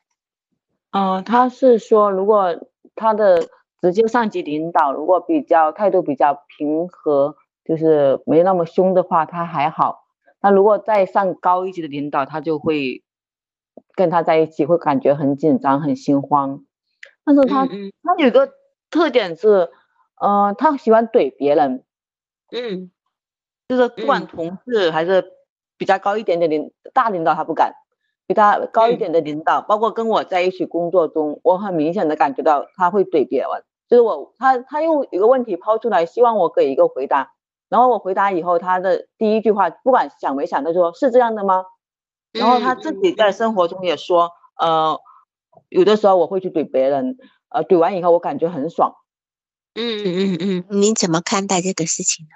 [0.91, 3.49] 嗯，他是说，如果他的
[3.81, 10.05] 直接上级领导如果比较态度比较平和，就是没那么凶的话，他还好。
[10.39, 13.03] 那如果再上高一级的领导，他就会
[13.93, 16.63] 跟他在一起会感觉很紧张、很心慌。
[17.23, 18.53] 但是他他有个
[18.89, 19.69] 特点是，
[20.19, 21.83] 呃，他喜欢怼别人，
[22.51, 22.91] 嗯，
[23.67, 25.33] 就是不管同事还是
[25.77, 27.73] 比较高一点点领大领导，他不敢，
[28.27, 33.49] 比他高一点的领导，包括跟我在一起工作中，我很明显的感觉到他会怼别人，
[33.89, 37.33] 就是我他他用一个问题抛出来，希望我给一个回答，
[37.69, 41.65] 然后我回答以后，他的第一句话不管想没想，他说是这样的吗？
[42.31, 44.99] 然后他自己在生活中也说，呃。
[45.69, 47.17] 有的时候我会去怼别人，
[47.55, 48.93] 呃，怼完以后我感觉很爽。
[49.75, 52.31] 嗯嗯嗯，你怎么看待这个事情呢？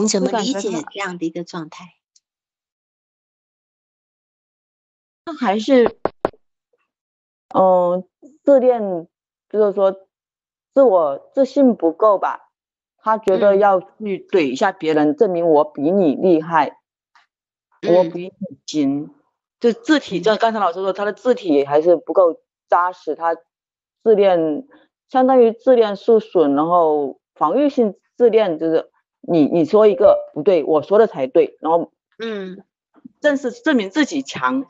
[0.00, 1.94] 你怎么理解这样的一个状态？
[5.26, 5.98] 那还是，
[7.54, 8.08] 嗯，
[8.42, 9.06] 自恋，
[9.50, 9.92] 就是说
[10.72, 12.50] 自我自信不够吧？
[12.96, 16.78] 他觉得要去怼一下别人，证明我比你厉害，
[17.88, 19.14] 我比你行。
[19.60, 23.34] 就字体，像刚才老师说，他的字体还是不够扎实，他
[24.04, 24.68] 自恋
[25.08, 28.88] 相当于自恋受损，然后防御性自恋就是
[29.20, 32.62] 你你说一个不对，我说的才对，然后嗯，
[33.20, 34.64] 正是证明自己强。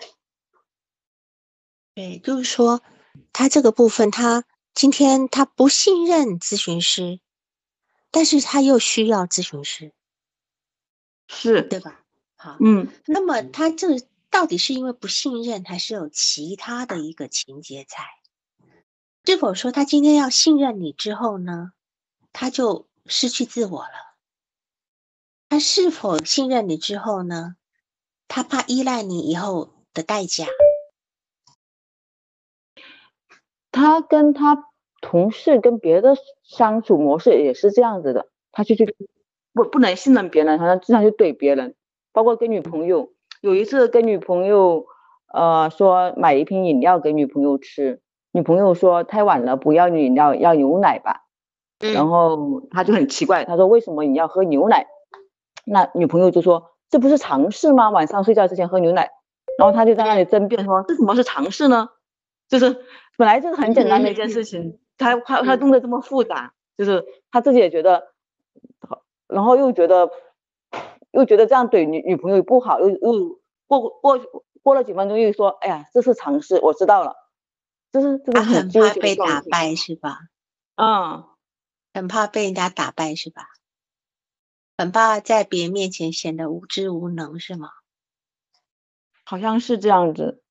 [1.95, 2.80] 对，就是说
[3.34, 7.20] 他这个部分，他今天他不信任咨询师，
[8.11, 9.93] 但是他又需要咨询师，
[11.26, 12.01] 是对吧？
[12.36, 13.89] 好，嗯，那么他这。
[14.31, 17.97] 到底是因为不信任，还是有其他的一个情节在？
[19.24, 21.72] 是否说他今天要信任你之后呢，
[22.33, 23.91] 他就失去自我了？
[25.49, 27.57] 他是否信任你之后呢，
[28.26, 30.47] 他怕依赖你以后的代价？
[33.70, 34.64] 他跟他
[35.01, 38.97] 同事跟别的相处模式也是这样子的，他就去
[39.53, 41.74] 不不能信任别人，他经常去怼别人，
[42.12, 43.12] 包括跟女朋友。
[43.41, 44.86] 有一次跟女朋友，
[45.32, 48.01] 呃，说买一瓶饮料给女朋友吃，
[48.32, 51.24] 女朋友说太晚了，不要饮料，要牛奶吧。
[51.93, 54.86] 然后他就很奇怪，他说为什么你要喝牛奶？
[55.64, 57.91] 那女朋友就说这不是常事吗？
[57.91, 59.11] 晚上睡觉之前喝牛奶。
[59.57, 61.89] 然后他就在那里争辩说这怎么是常事呢？
[62.49, 62.84] 就是
[63.16, 68.09] 本来就是很简单的一件事情，他他他弄得这么复杂，就是他自己也觉得，
[69.28, 70.11] 然后又觉得。
[71.11, 74.21] 又觉得这样怼女女朋友不好，又又过过
[74.63, 77.15] 过了几分钟又说，哎呀，这是常识，我知道了。
[77.91, 80.19] 就是这个很怕被打败是吧？
[80.77, 81.25] 嗯，
[81.95, 83.45] 很怕被人家打败是吧？
[84.77, 87.71] 很怕在别人面前显得无知无能是吗？
[89.25, 90.43] 好像是这样子，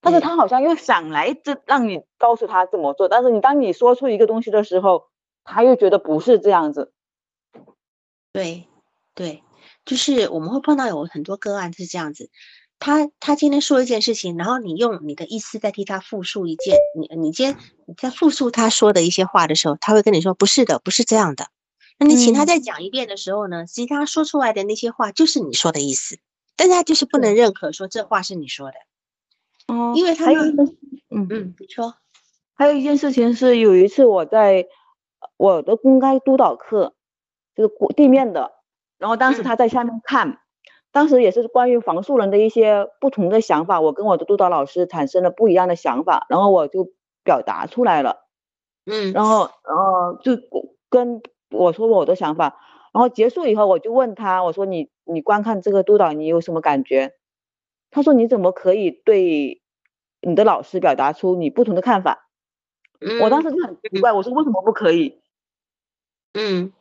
[0.00, 5.08] 但是他好像又想来这让你告诉他怎么做，但是你当你说出一个东西的时候，
[5.44, 6.92] 他又觉得不是这样子。
[8.32, 8.66] 对，
[9.14, 9.42] 对。
[9.88, 12.28] 就是我们会碰到有很多个案是这样子，
[12.78, 21.46] 他他今天说一件事情，然后你用你的意思在替他复述一件，你你今天你在复述他说的一些话的时候，他会跟你说不是的，不是这样的。
[21.98, 26.18] 那你请他再讲一遍的时候呢，其实他说出来的那些话就是你说的意思，
[26.54, 29.74] 但是他就是不能认可说这话是你说的。
[29.74, 30.54] 哦，因为他们
[31.08, 31.94] 嗯嗯，你说，
[32.52, 34.66] 还有一件事情是有一次我在
[35.38, 36.92] 我的公开督导课，
[37.56, 38.57] 就是地面的。
[38.98, 40.40] 然后当时他在下面看，
[40.90, 46.90] 当时也是关于房树人的一些不同的想法，我跟我的督导老师产生了不一样的想法，然后我就
[47.22, 48.26] 表达出来了，
[48.86, 50.36] 嗯，然后然后就
[50.90, 52.58] 跟我说我的想法，
[52.92, 57.14] 然后结束以后我就问他，我说你你观看这个督导你有什么感觉？
[57.92, 59.62] 他说你怎么可以对
[60.20, 62.28] 你的老师表达出你不同的看法？
[63.22, 65.20] 我当时就很奇怪，我说为什么不可以？
[66.34, 66.72] 嗯，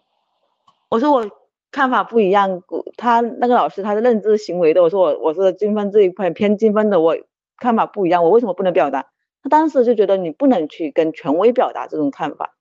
[0.90, 1.30] 我说我。
[1.72, 2.64] 看法不一样，
[2.96, 7.18] 他那个老师他是认知行为的，我说我我是精分这一块偏精分的，我
[7.58, 9.08] 看法不一样，我为什么不能表达？
[9.44, 12.56] 他当时就觉得你不能去跟权威表达这种看法，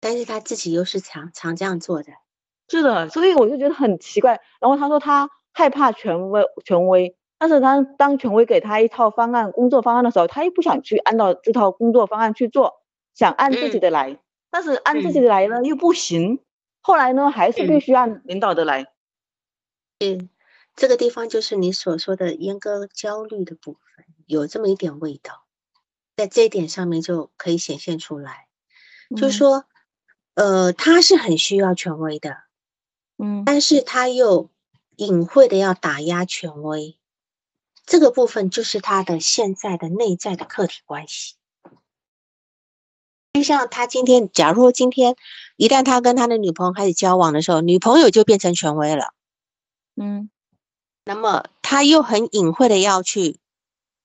[0.00, 2.12] 但是他自己又是常常这样做的，
[2.68, 4.40] 是的，所以我就觉得很奇怪。
[4.60, 12.82] 然后他说他害怕权威，权威，但是他当权威给他一套方案、工作方案的时候，他又不想去按照这套工作方案去做，
[13.14, 14.18] 想按自己的来。
[14.50, 16.40] 但是按自己的来呢又不行，
[16.80, 18.86] 后来呢还是必须按领导的来。
[19.98, 20.30] 嗯，
[20.76, 25.44] 这个地方就是你所说的阉割焦虑的部分，有这么一点味道，
[26.16, 28.46] 在这一点上面就可以显现出来。
[29.16, 29.64] 就是说，
[30.34, 32.38] 呃，他是很需要权威的，
[33.18, 34.48] 嗯，但是他又
[34.96, 36.96] 隐晦的要打压权威。
[37.84, 41.34] 这个部分就是他的现在的内在的客体关系，
[43.32, 45.16] 就像他今天，假如今天
[45.56, 49.14] 一旦他跟他的女朋友开始交往的时候，女朋友就变成权威了，
[49.96, 50.30] 嗯，
[51.04, 53.38] 那么他又很隐晦的要去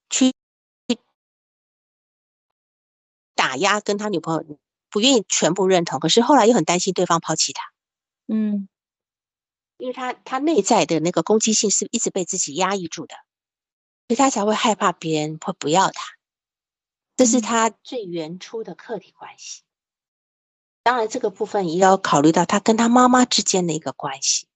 [0.10, 0.32] 去
[3.34, 4.60] 打压跟他女朋友，
[4.90, 7.64] 不愿意全部认同，可是后来又很担心对方抛弃他，
[8.28, 8.70] 嗯，
[9.78, 13.16] 因为他他内在的那个攻击性是一直被自己压抑住的。
[14.08, 16.15] 所以他才会害怕别人会不要他，
[17.16, 19.64] 这是他最原初的客体关系。
[20.84, 24.48] 当然，这个部分也要考虑到他跟他妈妈之间的一个关系。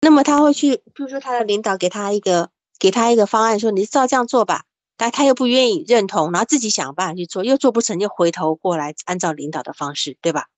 [0.00, 4.64] 那么他会去，比如说他的领导给他一个给他一个方案，说你照这样做吧，
[4.96, 10.48] 但他又不愿意认同，然后自己想办法去做，又做不成，又回头过来按照领导的方式，对吧？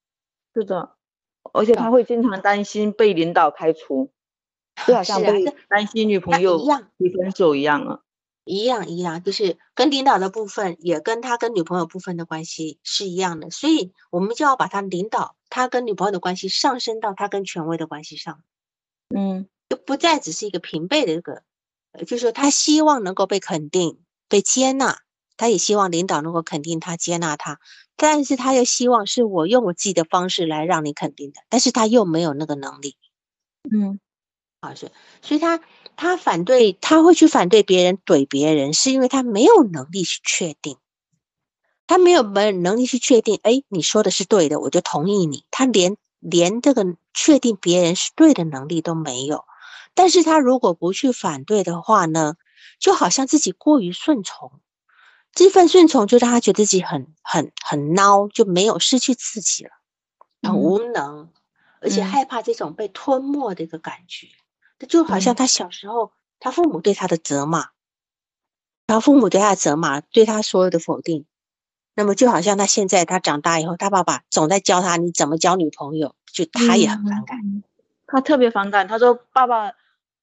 [0.55, 0.97] 是的，
[1.53, 4.11] 而且他会经常担心被领导开除。
[4.89, 8.01] 就好像被担心女朋友一样，提分手一样啊，
[8.45, 18.42] 一样一样，就是跟领导的部分也跟他跟女朋友部分的关系是一样的，所以我们就要把他领导他跟女朋友的关系上升到他跟权威的关系上，
[19.16, 21.42] 嗯，就不再只是一个平辈的这个，
[22.01, 24.99] 就是说他希望能够被肯定、被接纳，
[25.36, 27.61] 他也希望领导能够肯定他、接纳他，
[27.97, 32.97] 但是他又希望是我用我自己的方式来让你肯定的，但是他又没有那个能力，
[33.74, 34.01] 嗯。
[34.74, 35.60] 所以他
[35.96, 40.78] 他反对，他会去反对别人怼别人，是因为他没有能力去确定，
[41.86, 45.44] 他没有没能力去确定，哎，你说的是对的，我就同意你。
[45.50, 49.44] 他连连这个确定别人是对的能力都没有。
[49.92, 52.34] 但是他如果不去反对的话呢，
[52.80, 54.60] 就好像自己过于顺从，
[55.32, 59.70] 这份顺从就让他觉得自己很很很孬，就没有失去自己了，
[60.42, 61.30] 很无能，
[61.80, 64.26] 而且害怕这种被吞没的一个感觉。
[64.88, 67.68] 就好像他小时候，他父母对他的责骂，
[68.86, 71.26] 他父母对他的责骂，对他所有的否定，
[71.94, 77.62] 那么就好像他现在他长大以后，他爸爸总在教他你怎么交女朋友，就他也很反感，
[78.06, 78.86] 他特别反感。
[78.88, 79.72] 他说爸爸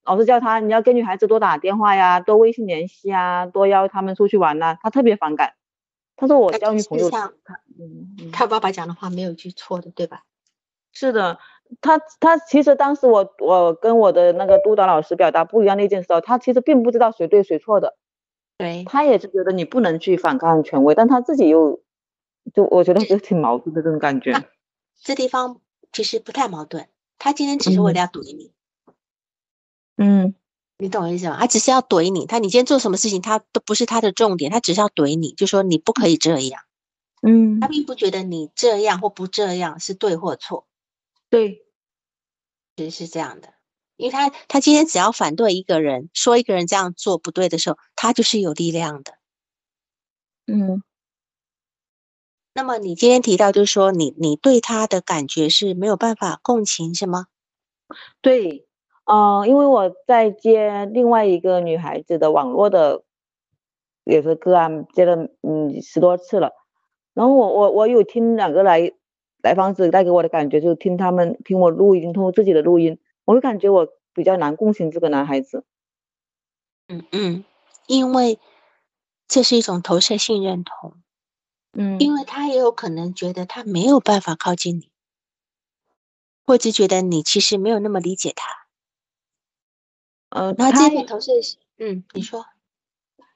[0.04, 5.54] 老是叫他你要跟女孩子多打电话呀，多微信联系啊，多邀他们出去玩呐，他特别反感。
[6.16, 10.24] 他说我交女朋友，他嗯，他爸爸讲的话没有一句错的，对吧？
[10.94, 11.40] 是的。
[11.80, 17.96] 他他其实当时我我跟我的那个督导老师表达不一样的意见时候，他其实并不知道谁对谁错的，
[18.58, 21.80] 对他也是觉得你不能去反抗权威，但他自己又
[22.54, 24.34] 就我觉得就挺矛盾的这种感觉。
[25.02, 25.62] 这地方
[25.94, 28.52] 其实不太矛盾，他今天只是为了要怼你，
[29.98, 30.36] 嗯，
[30.78, 31.38] 你懂我意思吗？
[31.40, 36.62] 他只是要怼你，他你今天做什么事情他都不是他的重点，他只是要怼你，就说你不可以这样，
[37.22, 40.66] 嗯，他并不觉得你这样或不这样是对或错。
[41.32, 41.64] 对，
[42.76, 43.54] 其实是这样的，
[43.96, 49.14] 因为他他今天只要反对一个人，说一个人这样做不对的时候，他就是有力量的。
[50.46, 50.84] 嗯，
[52.54, 57.28] 那么你今天提到，就是说你你对他的感觉是没有办法共情，是吗？
[58.20, 58.68] 对，
[59.06, 63.06] 嗯，因为我在接另外一个女孩子的网络的
[64.04, 66.52] 也是个案，接了嗯十多次了，
[67.14, 68.92] 然后我我我有听两个来。
[69.42, 75.64] 来访者带给我的感觉就是听他们听我录音，通过自己的录音，我会感觉我比较难共情这个男孩子。
[76.88, 77.46] 嗯嗯，
[77.88, 78.40] 因为
[79.28, 80.96] 这是一种投射性认同。
[81.74, 84.92] 嗯，因为他也有可能觉得他没有办法靠近你，
[86.46, 88.68] 或者觉得你其实没有那么理解他。
[90.30, 91.32] 呃，那这份投射，
[91.78, 92.46] 嗯，你说，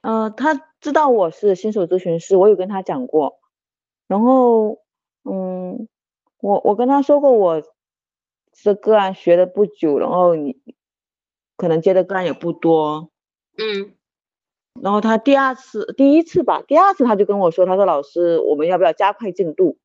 [0.02, 3.40] 呃，他知道我是新手咨询师，我有跟他讲过，
[4.08, 4.80] 然后，
[5.24, 5.88] 嗯。
[6.46, 7.64] 我我跟他说过，我
[8.52, 10.62] 这个案学的不久，然后你
[11.58, 13.10] 可能接的个案也不多，
[13.58, 13.96] 嗯，
[14.80, 19.80] 然后他第二次第一次吧，第二次他就跟我说，他说老师，我们要不要加快进度？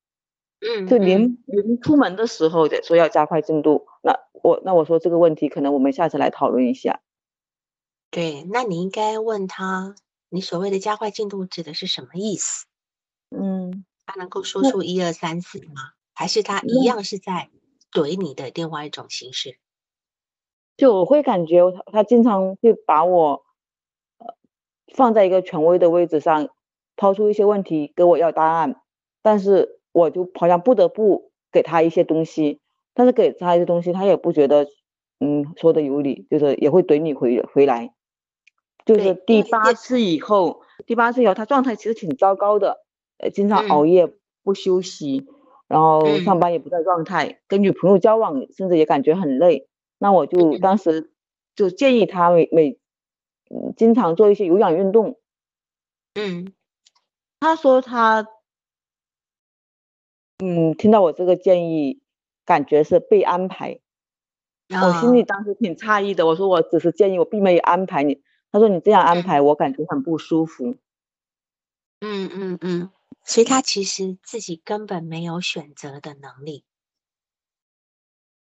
[0.59, 7.01] 嗯，就临临出门的时候的说要加快进度，那我那我说这个问题可能我们下次来讨论一下。
[8.11, 9.95] 对，那你应该问他，
[10.29, 12.67] 你所谓的加快进度指的是什么意思？
[13.31, 15.93] 嗯，他能够说出一二三四吗？
[16.13, 17.49] 还是他一样是在
[17.91, 19.57] 怼你的另外一种形式，
[20.77, 23.43] 就我会感觉他他经常会把我
[24.17, 24.35] 呃
[24.93, 26.49] 放在一个权威的位置上，
[26.95, 28.81] 抛出一些问题给我要答案，
[29.21, 32.61] 但是我就好像不得不给他一些东西，
[32.93, 34.67] 但是给他一些东西，他也不觉得
[35.19, 37.93] 嗯说的有理，就是也会怼你回回来。
[38.83, 42.83] 就是第八次以后，第八次以后，他状态其实挺糟糕的，
[43.17, 44.11] 呃，经常熬夜
[44.43, 45.27] 不休息，
[45.71, 49.67] 然后上班也不在状态，跟女朋友交往甚至也感觉很累。
[49.97, 51.11] 那我就当时
[51.55, 52.79] 就建议他每每
[53.49, 55.17] 嗯经常做一些有氧运动。
[56.15, 56.53] 嗯，
[57.39, 58.27] 他说他
[60.39, 62.01] 嗯听到我这个建议，
[62.45, 63.79] 感觉是被安排。
[64.69, 68.21] 我心里当时挺诧异的，我说我只是建议，我并没有安排你。
[68.51, 70.75] 他说：“你这样安排，我感觉很不舒服。”
[72.01, 72.89] 嗯嗯嗯，
[73.23, 76.65] 所以他其实自己根本没有选择的能力。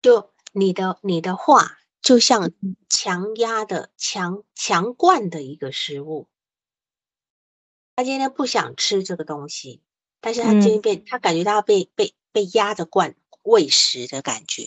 [0.01, 2.51] 就你的你的话，就像
[2.89, 6.27] 强压的强强灌的一个食物。
[7.95, 9.81] 他今天不想吃这个东西，
[10.19, 14.63] 但是他今天被他感觉到被被被压着灌喂食的感觉，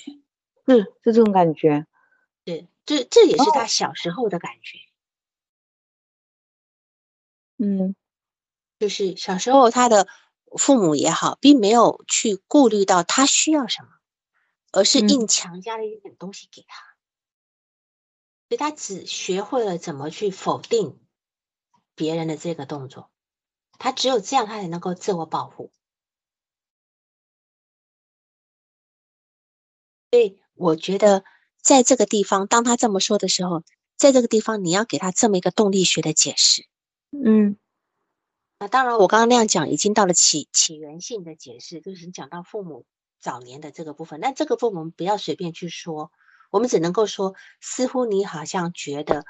[0.67, 1.87] 是是这种感觉，
[2.47, 4.79] 是这这也是他小时候的感觉。
[7.59, 7.95] 嗯，
[8.79, 10.07] 就是小时候他的
[10.59, 13.89] 父母也好，并没有去顾虑到他需要什么，
[14.73, 16.83] 而是硬强加了一点东西给他，
[18.49, 20.99] 所以他只学会了怎么去否定
[21.95, 23.11] 别人的这个动作，
[23.79, 25.73] 他只有这样，他才能够自我保护。
[30.11, 31.23] 所以我觉得，
[31.61, 33.63] 在这个地方，当他这么说的时候，
[33.97, 36.67] 在这个地方，你要给他这么一个动力学的解释。
[37.11, 37.59] 嗯，
[38.61, 42.87] 那当然，我刚刚那样讲已经到了起起源性的解释，就是你讲到父母
[43.21, 44.19] 早年的这个部分。
[44.19, 46.11] 那这个部分我们不要随便去说，
[46.51, 49.25] 我们只能够说，似乎你好像觉得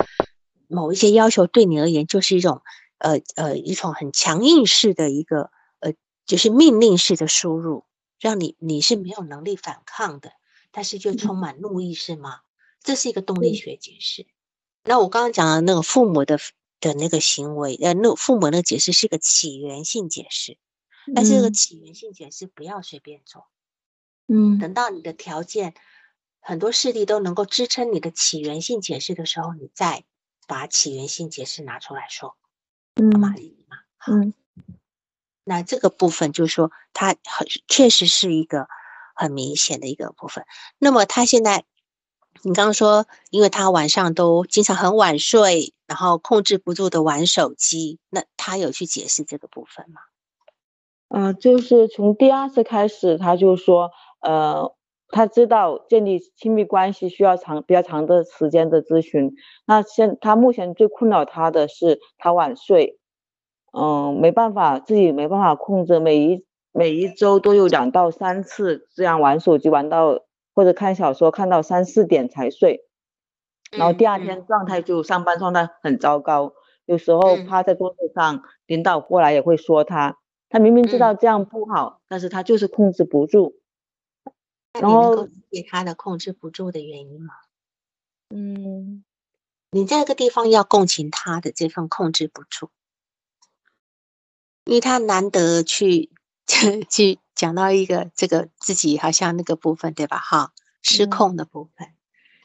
[0.66, 2.62] 某一些要求对你而言就是一种
[2.96, 5.50] 呃呃一种很强硬式的一个
[5.80, 5.92] 呃
[6.24, 7.84] 就是命令式的输入，
[8.18, 10.32] 让你你是没有能力反抗的，
[10.70, 12.40] 但是就充满怒意是吗？
[12.82, 14.26] 这是一个动力学解释。
[14.84, 16.38] 那我刚刚讲的那个父母的。
[16.80, 20.58] 的那个行为，呃，那父母那个解释是一个起源性解释，
[21.14, 23.46] 但是这个起源性解释不要随便做，
[24.26, 25.74] 嗯，等到你的条件
[26.40, 30.04] 很多事例都能够支撑你的起源性解释的时候，你再
[30.46, 32.36] 把起源性解释拿出来说，
[32.94, 33.34] 嗯，嘛，
[34.06, 34.34] 嗯，
[35.44, 38.68] 那这个部分就是说，它很确实是一个
[39.14, 40.44] 很明显的一个部分。
[40.78, 41.64] 那么他现在。
[42.43, 50.01] 你刚刚说，因为他晚上都经常很晚睡，然后控制不住的玩手机，那他有去解释这个部分吗？
[51.09, 54.72] 嗯，就是从第二次开始，他就说，呃，
[55.09, 59.34] 他知道建立亲密关系需要长比较长的时间的咨询。
[59.66, 62.99] 那现他目前最困扰他的是他晚睡，
[63.72, 70.20] 嗯，没办法，自己没办法控制，每一每一周都有两到三次这样玩手机玩到。
[70.59, 72.84] 或者看小说看到三四点才睡，
[73.70, 76.52] 然后第二天状态就上班状态很糟糕，
[76.84, 83.61] 有时候趴在桌子上，领导过来也会说他，他明明知道这样不好，但是他就是控制不住。
[84.72, 87.34] 然后给他的控制不住的原因吗？
[88.34, 89.04] 嗯，
[89.70, 92.70] 你这个地方要共情他的这份控制不住，
[94.64, 96.11] 因为他难得去
[96.90, 97.20] 去。
[97.39, 100.18] 讲到一个这个自己好像那个部分对吧？
[100.18, 101.95] 哈，失控的部分，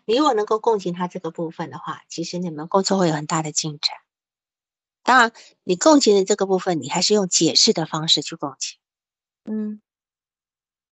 [0.06, 3.98] 你如果能够共情他这个部分的话，其实你们工作会有很大的进展。
[5.02, 5.34] 当然，
[5.64, 8.78] 你共情的这个部分，你还是用解释的方式去共情。
[9.46, 9.82] 嗯，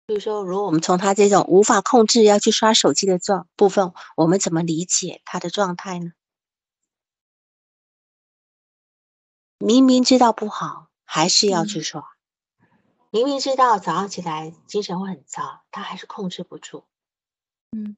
[0.05, 6.13] 比如说，如果我们从他这种无法控制要去刷手机的状部分，我们怎么理解他的状态呢？
[9.59, 12.16] 明明知道不好，还是要去刷。
[13.17, 16.85] 明明知道早上起来精神会很糟，他还是控制不住。
[17.73, 17.97] 嗯，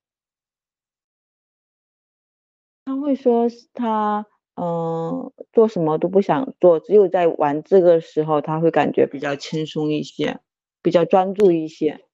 [2.84, 10.38] 他会说他嗯做什么都不想做，只有在玩这个时候他会感觉比较轻松一些，
[10.82, 12.06] 比较专注一些。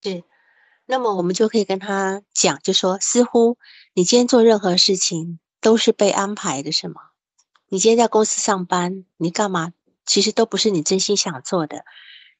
[0.00, 0.22] 对，
[0.86, 3.58] 那么我们就可以跟他讲，就说似乎
[3.94, 7.00] 你今天做任何事情都是被安排的，是吗？
[7.68, 9.72] 你今天在公司上班，你干嘛？
[10.06, 11.84] 其实都不是你真心想做的。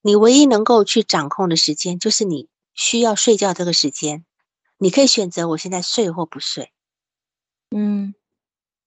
[0.05, 4.23] 你唯一能够去掌控的时间，就是你需要睡觉这个时间。
[4.77, 6.71] 你可以选择我现在睡或不睡，
[7.71, 8.13] 嗯，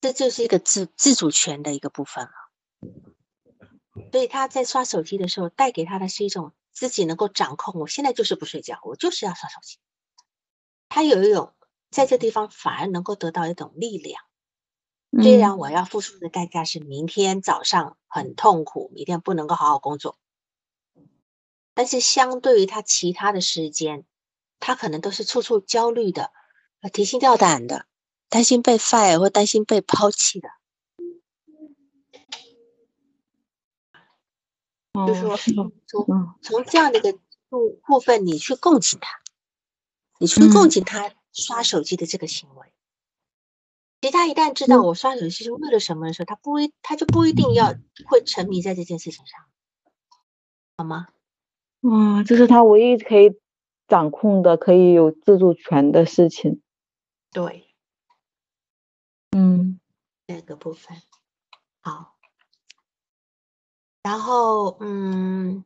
[0.01, 2.31] 这就是一个自自主权的一个部分了。
[4.13, 7.81] 所以他在刷手机的时候，带给他的是一种自己能够掌控。
[7.81, 9.79] 我现在就是不睡觉，我就是要刷手机。
[10.89, 11.53] 他有一种
[11.91, 14.23] 在这地方反而能够得到一种力量，
[15.21, 20.17] 虽然我要付出的代价是明天早上很痛苦，明天不能够好好工作，
[21.79, 24.05] 但是相对于他其他的时间，
[24.59, 26.33] 他可能都是处处焦虑的，
[26.93, 27.87] 提心吊胆的，
[28.29, 30.49] 担心被 fire 或担心被抛弃的。
[35.07, 35.37] 就是说，
[35.87, 37.17] 从从这样的一个
[37.49, 39.21] 部部分，你去共情他，
[40.19, 42.73] 你去共情他刷手机的这个行为。
[44.01, 47.73] 其实他一旦知道我刷手机是为了什么的时候，他不一他就不一定要
[48.09, 49.45] 会沉迷在这件事情上，
[50.77, 51.07] 好吗？
[51.83, 53.39] 哇，这是他唯一可以
[53.87, 56.61] 掌控的、可以有自主权的事情。
[57.33, 57.69] 对，
[59.31, 59.79] 嗯，
[60.27, 60.97] 这个部分
[61.81, 62.17] 好。
[64.03, 65.65] 然后，嗯，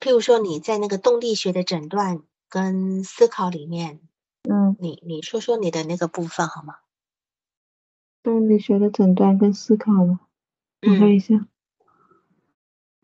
[0.00, 4.00] 譬如说你在那个动力学的诊断跟思考里面，
[4.42, 6.76] 嗯，你你说说你的那个部分好吗？
[8.22, 10.20] 动力学的诊断跟思考吗？
[10.82, 11.46] 我看一下。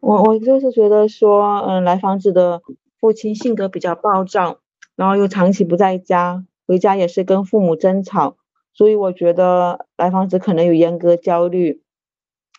[0.04, 2.62] 我我就是觉得说，嗯，来访者的
[3.00, 4.58] 父亲性格比较暴躁，
[4.96, 8.36] 然后又长期不在家，回家也是跟父母争吵，
[8.74, 11.82] 所以我觉得来访者可能有严格焦虑。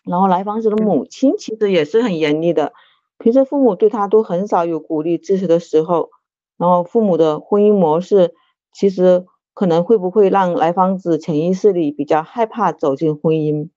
[0.04, 2.72] 然后来访者的母亲其实也是很严厉的，
[3.18, 6.10] 平时父母对他都很少有鼓励支持的时候。
[6.58, 8.34] 然后父母的婚姻模式
[8.72, 9.26] 其实。
[9.58, 13.70] 可能会不会让来访者潜意识里比较害怕走进婚姻？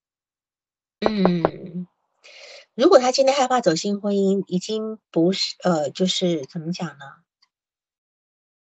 [0.99, 1.87] 嗯，
[2.79, 7.05] 如果他今天害怕走进婚姻，已经不是呃，就是怎么讲呢？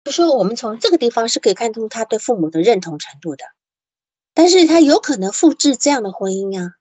[0.05, 3.43] 就说我们从这个地方是可以看出他对父母的认同程度的，
[4.33, 6.75] 但是他有可能复制这样的婚姻啊，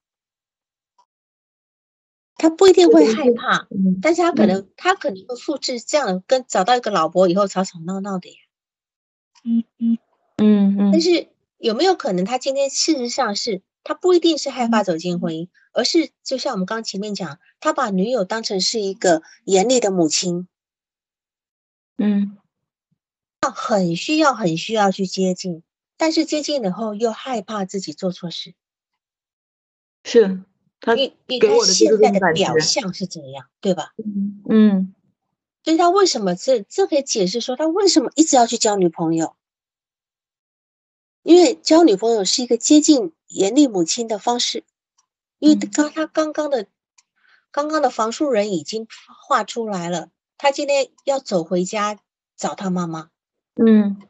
[2.36, 3.66] 他不一定会害怕，
[4.00, 8.36] 但是他可能他可能会复制这样的，跟找到一个老婆以后吵吵闹闹的呀。
[9.44, 9.98] 嗯嗯。
[10.36, 11.28] 嗯嗯，但是
[11.58, 20.48] 有没有可能，他今天事实上是他不一定是害怕走进婚姻，而是就像我们刚前面讲，他把女友当成是一个严厉的母亲，
[21.98, 22.38] 嗯，
[23.54, 25.62] 很需要很需要去接近，
[25.98, 28.54] 但是接近以后又害怕自己做错事，
[30.02, 30.42] 是
[30.80, 31.12] 他给
[31.54, 33.92] 我的现在的表象是怎样，对吧？
[34.48, 34.94] 嗯，
[35.62, 39.36] 所以他为什么这这可以解释说他为什么一直要去交女朋友？
[41.22, 44.62] 因为交女朋友是一个接近严厉母亲的方式，
[45.40, 46.68] 因为刚他刚刚的
[47.50, 48.86] 刚刚的房树人已经
[49.26, 51.98] 画出来了，他今天要走回家
[52.36, 53.10] 找他妈妈，
[53.54, 54.00] 嗯，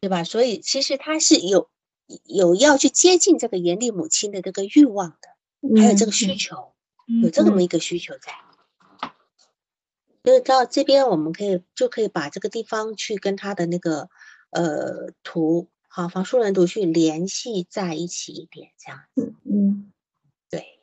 [0.00, 0.24] 对吧？
[0.24, 1.70] 所以其实他是有
[2.24, 6.74] 有要去接近这个严厉母亲的这个欲望的，还有这个需求，
[7.22, 8.34] 有这么一个需求在。
[10.24, 14.08] 所以到这边我们可以就可以把这个地方去跟他的那个。
[14.52, 19.90] 呃，图好，房树人读去联系在一起一点，这样子，嗯，
[20.48, 20.78] 对。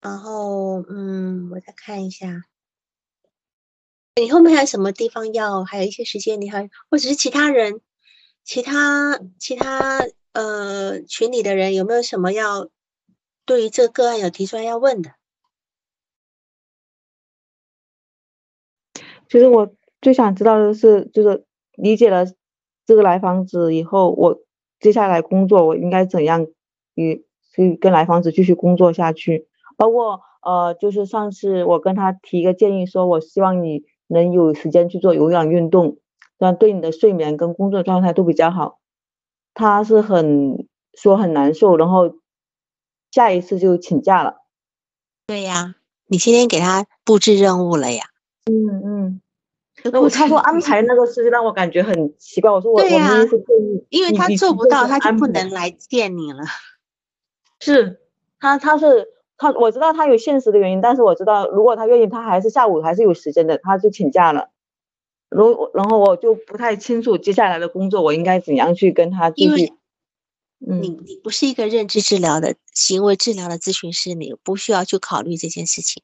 [0.00, 2.46] 然后，嗯，我再看一下，
[4.16, 5.62] 你后面还有什么地方要？
[5.62, 7.80] 还有一些时间，你还或者是其他人，
[8.42, 12.68] 其他其他呃群里的人有没有什么要
[13.44, 15.14] 对于这个个案有提出来要问的？
[19.28, 19.72] 其实我
[20.02, 21.44] 最想知道的是，就是。
[21.80, 22.26] 理解了
[22.88, 24.40] 这个来访者以后，我
[24.80, 26.46] 接下来工作我应该怎样
[26.94, 27.22] 与
[27.52, 29.46] 去跟来访者继续工作下去？
[29.76, 35.98] 包括呃，就是上次我跟他提一个建议，说我希望你能有时间去做有氧运动，
[36.38, 38.78] 这样对你的睡眠跟工作状态都比较好。
[39.52, 42.14] 他是很说很难受，然后
[43.10, 44.36] 下一次就请假了。
[45.26, 45.74] 对呀，
[46.06, 48.04] 你今天给他布置任务了呀？
[48.46, 49.20] 嗯嗯。
[49.84, 52.50] 我他说安排那个事情让我感觉很奇怪。
[52.50, 53.44] 我说我我们是
[53.90, 56.42] 因为他做不到，他就不能来见你了。
[57.60, 58.00] 是
[58.40, 64.50] 他他是他我知道他有现实的原因，但是我知道如果他愿意，他还是下午还是有时间的，他就请假了。
[65.30, 69.72] 如然后我就不太清楚接下来的工作我应该怎样去跟他继续。
[70.58, 76.02] 你你不是一个认知治疗的行为治疗的咨询师，你不需要去考虑这件事情。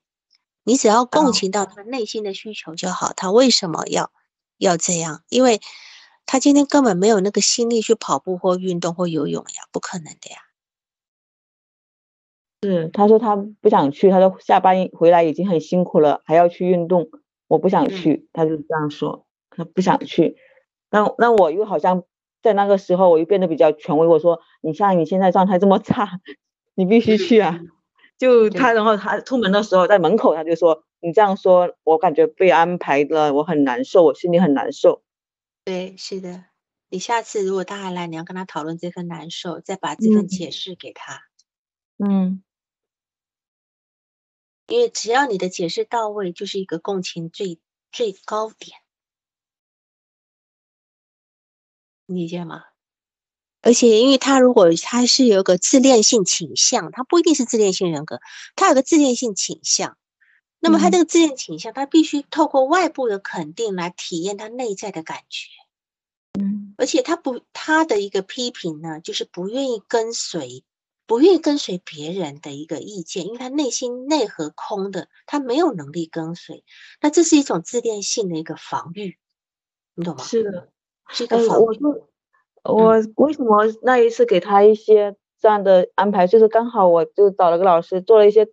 [0.64, 4.10] 你只要共情到他内心的需求就好，他为什么要
[4.58, 5.22] 要这样？
[5.28, 5.60] 因为
[6.26, 10.38] 他今天根本没有那个心力去跑步或运动或游泳呀，不可能的呀。
[12.62, 17.08] 是，他说他不想去，他说下班回来已经很辛苦了，还要去运动，
[17.48, 20.36] 我不想去，他就这样说，他不想去。
[20.90, 22.04] 那那我又好像
[22.42, 26.20] 在那个时候我又变得比较权威，我说你像你现在状态这么差，
[26.74, 27.60] 你必须去啊。
[28.24, 35.02] 就他，然后他出门的时候，在门口他就说：“你这样说，我感觉被安排的我很难受，我心里很难受。”
[35.66, 36.44] 对，是的，
[36.90, 40.28] 你下次如果他还来，你要跟他讨论这份难受，再把这份嗯。
[40.28, 41.22] 解释给他，
[41.98, 42.42] 嗯。
[44.68, 47.60] 因为只要你的解释到位，就是一个共情最
[47.92, 48.78] 最高点，
[52.08, 52.64] 你理解吗？
[53.64, 58.20] 而且，因为他如果他是有个自恋性倾向，他不一定是自恋性人格，
[58.56, 59.96] 他有个自恋性倾向。
[60.60, 65.48] 那么他嗯这个自恋倾向，他必须透过外部的肯定来体验他内在的感觉。
[66.38, 70.64] 嗯而且他不，他的一个批评呢，就是不愿意跟随，
[71.06, 76.64] 不愿意跟随别人的一个意见，因为他内心内核空的，他没有能力跟随。
[77.00, 79.16] 那这是一种自恋性的一个防御，
[79.94, 80.24] 你懂吗？
[80.24, 80.68] 是的。
[81.08, 81.78] 是一个哎，防御。
[82.64, 88.48] 我为什么那一次给他一些这样的安排，就是刚好我就找了个老师做了一些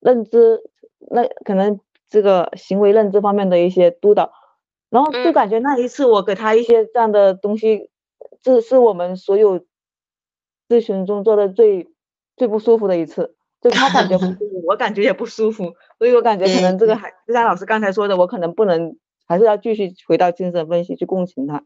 [0.00, 0.62] 认知，
[1.10, 4.32] 那可能这个行为认知方面的一些督导，
[4.90, 5.32] 然后就嗯。
[5.32, 7.90] 感觉那一次我给他一些这样的东西，
[8.40, 9.60] 这是我们所有
[10.68, 11.88] 咨询中做的最
[12.36, 18.96] 最不舒服的一次，就他感觉不舒服，我感觉也不舒服，所以我感觉可能这个还就像老师刚才说的，我可能不能，
[19.26, 21.64] 还是要继续回到精神分析去共情他。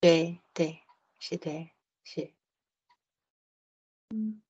[0.00, 0.76] 对对，
[1.18, 1.70] 是的，
[2.04, 2.30] 是。
[4.10, 4.40] 嗯，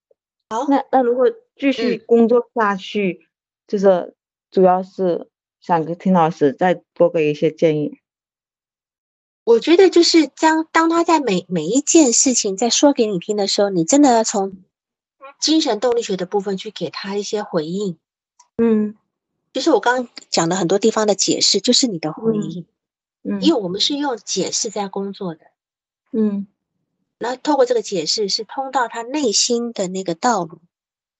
[0.51, 3.27] 好那那如果继续工作下去，
[3.67, 4.15] 就是
[4.51, 8.01] 主要是想跟听老师再多给一些建议。
[9.45, 14.65] 我觉得就是将当他在每每一件事情在说给你听的时候，你真的要从
[15.41, 17.99] 精神动力学的部分去给他一些回应。
[18.59, 18.97] 嗯
[19.53, 22.67] 就是我刚刚讲的很多地方的解释，就是你的回嗯应，
[23.23, 25.47] 嗯因为我们是用解释在工作的，
[26.13, 26.47] 嗯
[27.19, 30.61] 然后透过这个解释是通到他内心的那个道路，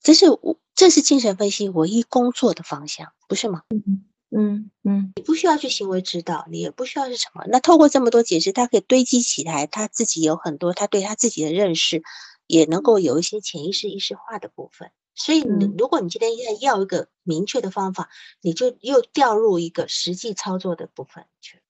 [0.03, 3.63] 这是我这是精神分析唯一工作的方向，不是吗？
[3.71, 7.45] 嗯嗯嗯你不需要去行为指导，你也不需要是什么。
[7.49, 12.03] 那透过这么多解释，他可以堆积起来，他自己有很多他对他自己的认识，
[12.47, 14.91] 也能够有一些潜意识意识化的部分。
[15.15, 18.11] 所以你嗯如果你今天要要一个明确的方法，
[18.43, 21.61] 你就又掉入一个实际操作的部分去。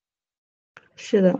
[0.96, 1.38] 是的，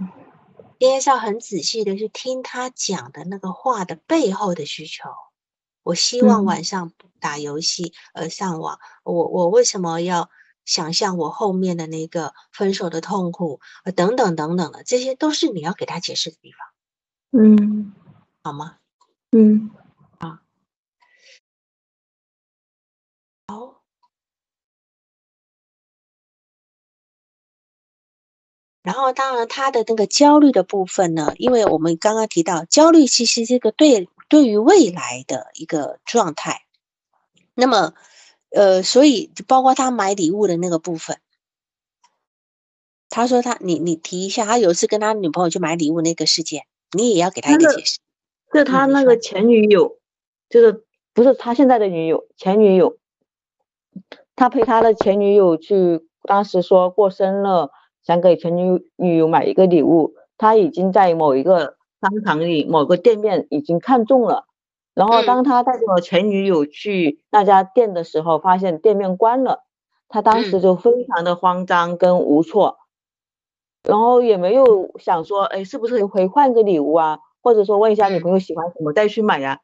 [0.79, 5.09] 今天是要很仔细的去听他讲的那个话的背后的需求。
[5.83, 6.45] 我希望嗯。
[6.45, 10.29] 晚上不打游戏而上网，我我为什么要
[10.65, 17.95] 想象我后面的那个分手的痛苦，呃等等等等的，这些都是你要给他解释的地方，嗯。
[18.43, 18.77] 好吗？
[19.33, 19.71] 嗯
[20.21, 20.39] 好。
[28.87, 36.63] 然后，当然，他的那个焦虑的部分呢，因为我们刚刚提到，焦虑其实这个对对于未来的一个状态。
[37.55, 37.95] 那么，
[38.51, 41.19] 呃，所以包括他买礼物的那个部分，
[43.09, 46.63] 他说他你你提一下，他有一次跟他女朋友去买礼物那个事件，
[46.93, 47.99] 你也要给他一个个解释。
[48.53, 49.99] 是他那个前女友，
[50.49, 52.97] 就是不是他现在的女友，前女友，
[54.37, 57.69] 他陪他的前女友去，当时说过生日，
[58.07, 64.45] 想给前女女友买一个礼物，他已经在某一个商场里某个店面已经看中了，
[64.95, 65.27] 然后嗯。
[65.27, 69.65] 当他带着前女友去那家店的时候，发现店面关了，
[70.09, 70.61] 他当时嗯。
[70.61, 72.77] 就非常的慌张跟无措，
[73.83, 77.19] 然后也没有想说，哎，是不是可以换个礼物啊？
[77.43, 79.61] 或者说问一下女嗯朋友喜欢什么再去买呀、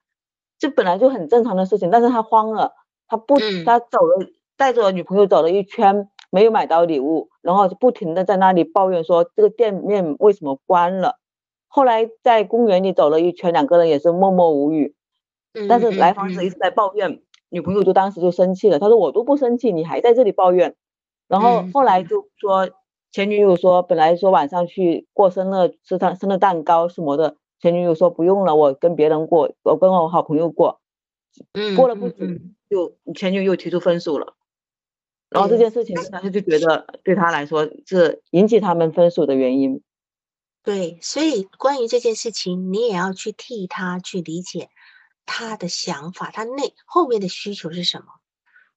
[0.58, 2.72] 这本来就很正常的事情，但是他慌了，
[3.08, 3.64] 他不，嗯。
[3.64, 4.26] 他走了，
[4.56, 11.18] 带着女朋友走了一圈，没有买到礼物，然后就不停的在那里抱怨说这个店面为什么关了。
[11.68, 14.94] 后来在公园里走了一圈，两个人也是默默无语，
[15.68, 17.20] 但是嗯来访者一直在抱怨，
[17.50, 20.74] 女朋友就当时就生气了，她说我都不生气，你还在这里抱怨。
[21.28, 22.70] 然后嗯后来就说
[23.10, 30.80] 前女友说本来说晚上去过生日吃他生日蛋糕什么的，前女友说不用了，我跟别人过，我跟我好朋友过。
[31.52, 32.16] 嗯过了不久
[32.70, 34.34] 就前女友又提出分手了。
[35.32, 39.82] 然后这件事情，他就觉得对他来说是引起他们分手的原因。
[40.62, 44.68] 对，所以关于这件事情，你也要去替他去理解
[45.26, 48.06] 他的想法，他内后面的需求是什么？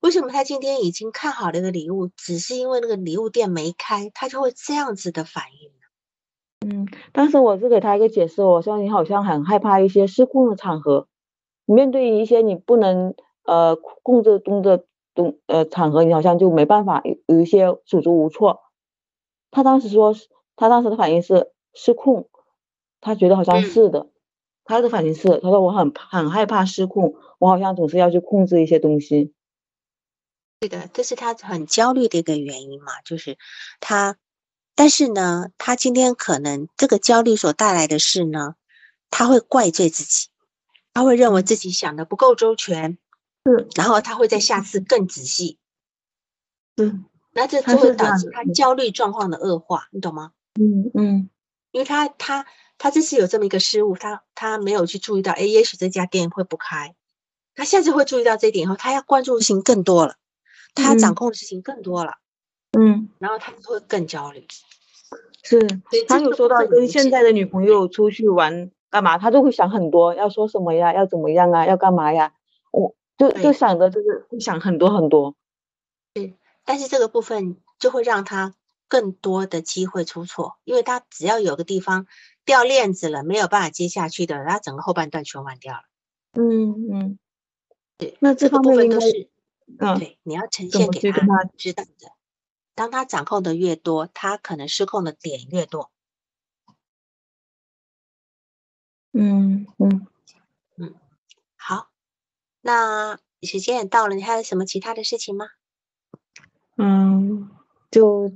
[0.02, 6.76] 为什么他今天已经看好了一个礼物，只是因为那个礼物店没开，他就会这样子的反应呢？
[6.76, 11.08] 嗯，当时我是给他一个解释，我说你好像很害怕一些失控的场合，
[11.66, 14.86] 你面对一些你不能呃控制中的
[15.16, 18.62] 东呃场合，你好像就没办法有有一些手足无措。
[19.50, 20.14] 他当时说，
[20.56, 22.30] 他当时的反应是失控，
[23.02, 24.10] 他觉得好像嗯是的，
[24.66, 29.34] 他的反应是，他说我很很害怕失控，我好像总是要去控制一些东西。
[30.60, 33.38] 对的，这是他很焦虑的一个原因嘛，就是
[33.80, 34.18] 他
[34.74, 38.56] 但是呢，他今天可能这个焦虑所带来的是呢，
[39.10, 40.28] 他会怪罪自己，
[40.94, 42.98] 他会认为自己想的不够周全，
[43.46, 45.58] 是，然后他会在下次更仔细，
[46.78, 50.32] 嗯，那这就会导致他焦虑状况的恶化，你懂吗？
[50.60, 51.30] 嗯嗯
[51.72, 52.46] 因为他他
[52.78, 56.96] 他这次有这么一个失误，他他没有去注意到，哎，也许这家店会不开，
[57.54, 60.16] 他下次会注意到这一点以后，他要关注的事情更多了，
[60.74, 62.14] 他要掌嗯控的事情更多了，
[62.80, 64.48] 嗯，然后他就会更焦虑。
[65.44, 65.60] 是。
[65.92, 72.45] 所以他有说到跟现在的女朋友出去玩干嘛，他就会想很多，要说什么呀，要怎么样啊，要干嘛呀，我
[73.18, 75.36] 就就想着就是会想很多很多。
[76.14, 78.56] 对但是这个部分就会让他
[78.88, 82.08] 更多的机会出错，因为他只要有个地方
[82.44, 85.84] 掉链子了，没有办法接下去的，他整个后半段全完掉了。
[86.34, 87.20] 嗯嗯，
[87.98, 89.30] 对，那这这个部分都是
[89.80, 92.12] 嗯对，你要呈现给他知道的。
[92.76, 95.92] 当他掌控的越多，他可能失控的点越多。
[99.14, 100.15] 嗯嗯好，
[102.66, 105.46] 那时间也到了，你还有什么其他的事情吗？
[106.78, 107.52] 嗯，
[107.92, 108.32] 就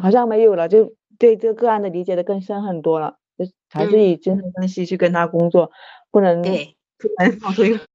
[0.00, 5.70] 好像没有了，就对这个个案的理解的更深很多了，就还是嗯以精神分析去跟他工作，
[6.10, 7.86] 不能对，不能放出一个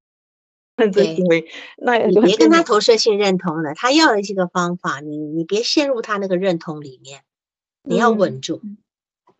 [0.76, 7.24] 认知行为，那也别跟他投射性认同了，他要的这个方法，你你别陷入他那个认同里面，
[7.82, 8.62] 你要稳嗯住，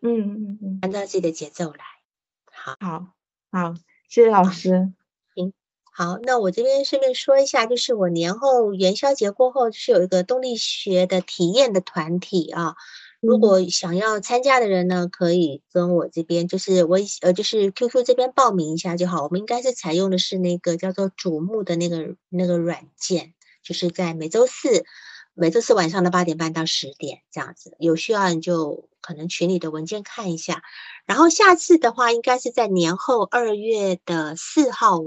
[0.03, 1.85] 嗯嗯嗯，按照自己的节奏来。
[2.51, 2.75] 好。
[2.81, 3.07] 好
[3.53, 3.75] 好，
[4.09, 4.93] 谢谢老师。
[5.99, 12.75] 好，那我这边顺便说一下，就是我年后元宵节过后就是有一个动力学的体验的团体啊，
[13.23, 19.23] 如嗯果想要参加的人呢，可以跟我这边就是微呃就是 QQ 这边报名一下就好。
[19.23, 23.33] 我们应该是采用的是那个叫做瞩目的那个那个软件，
[23.63, 24.85] 就是在每周四
[25.33, 30.63] 每周四晚上的八点半到十点这样子，有需要你就可能群里的文件看一下。
[31.07, 35.05] 然后下次的话，应该是在年后二月的四号晚。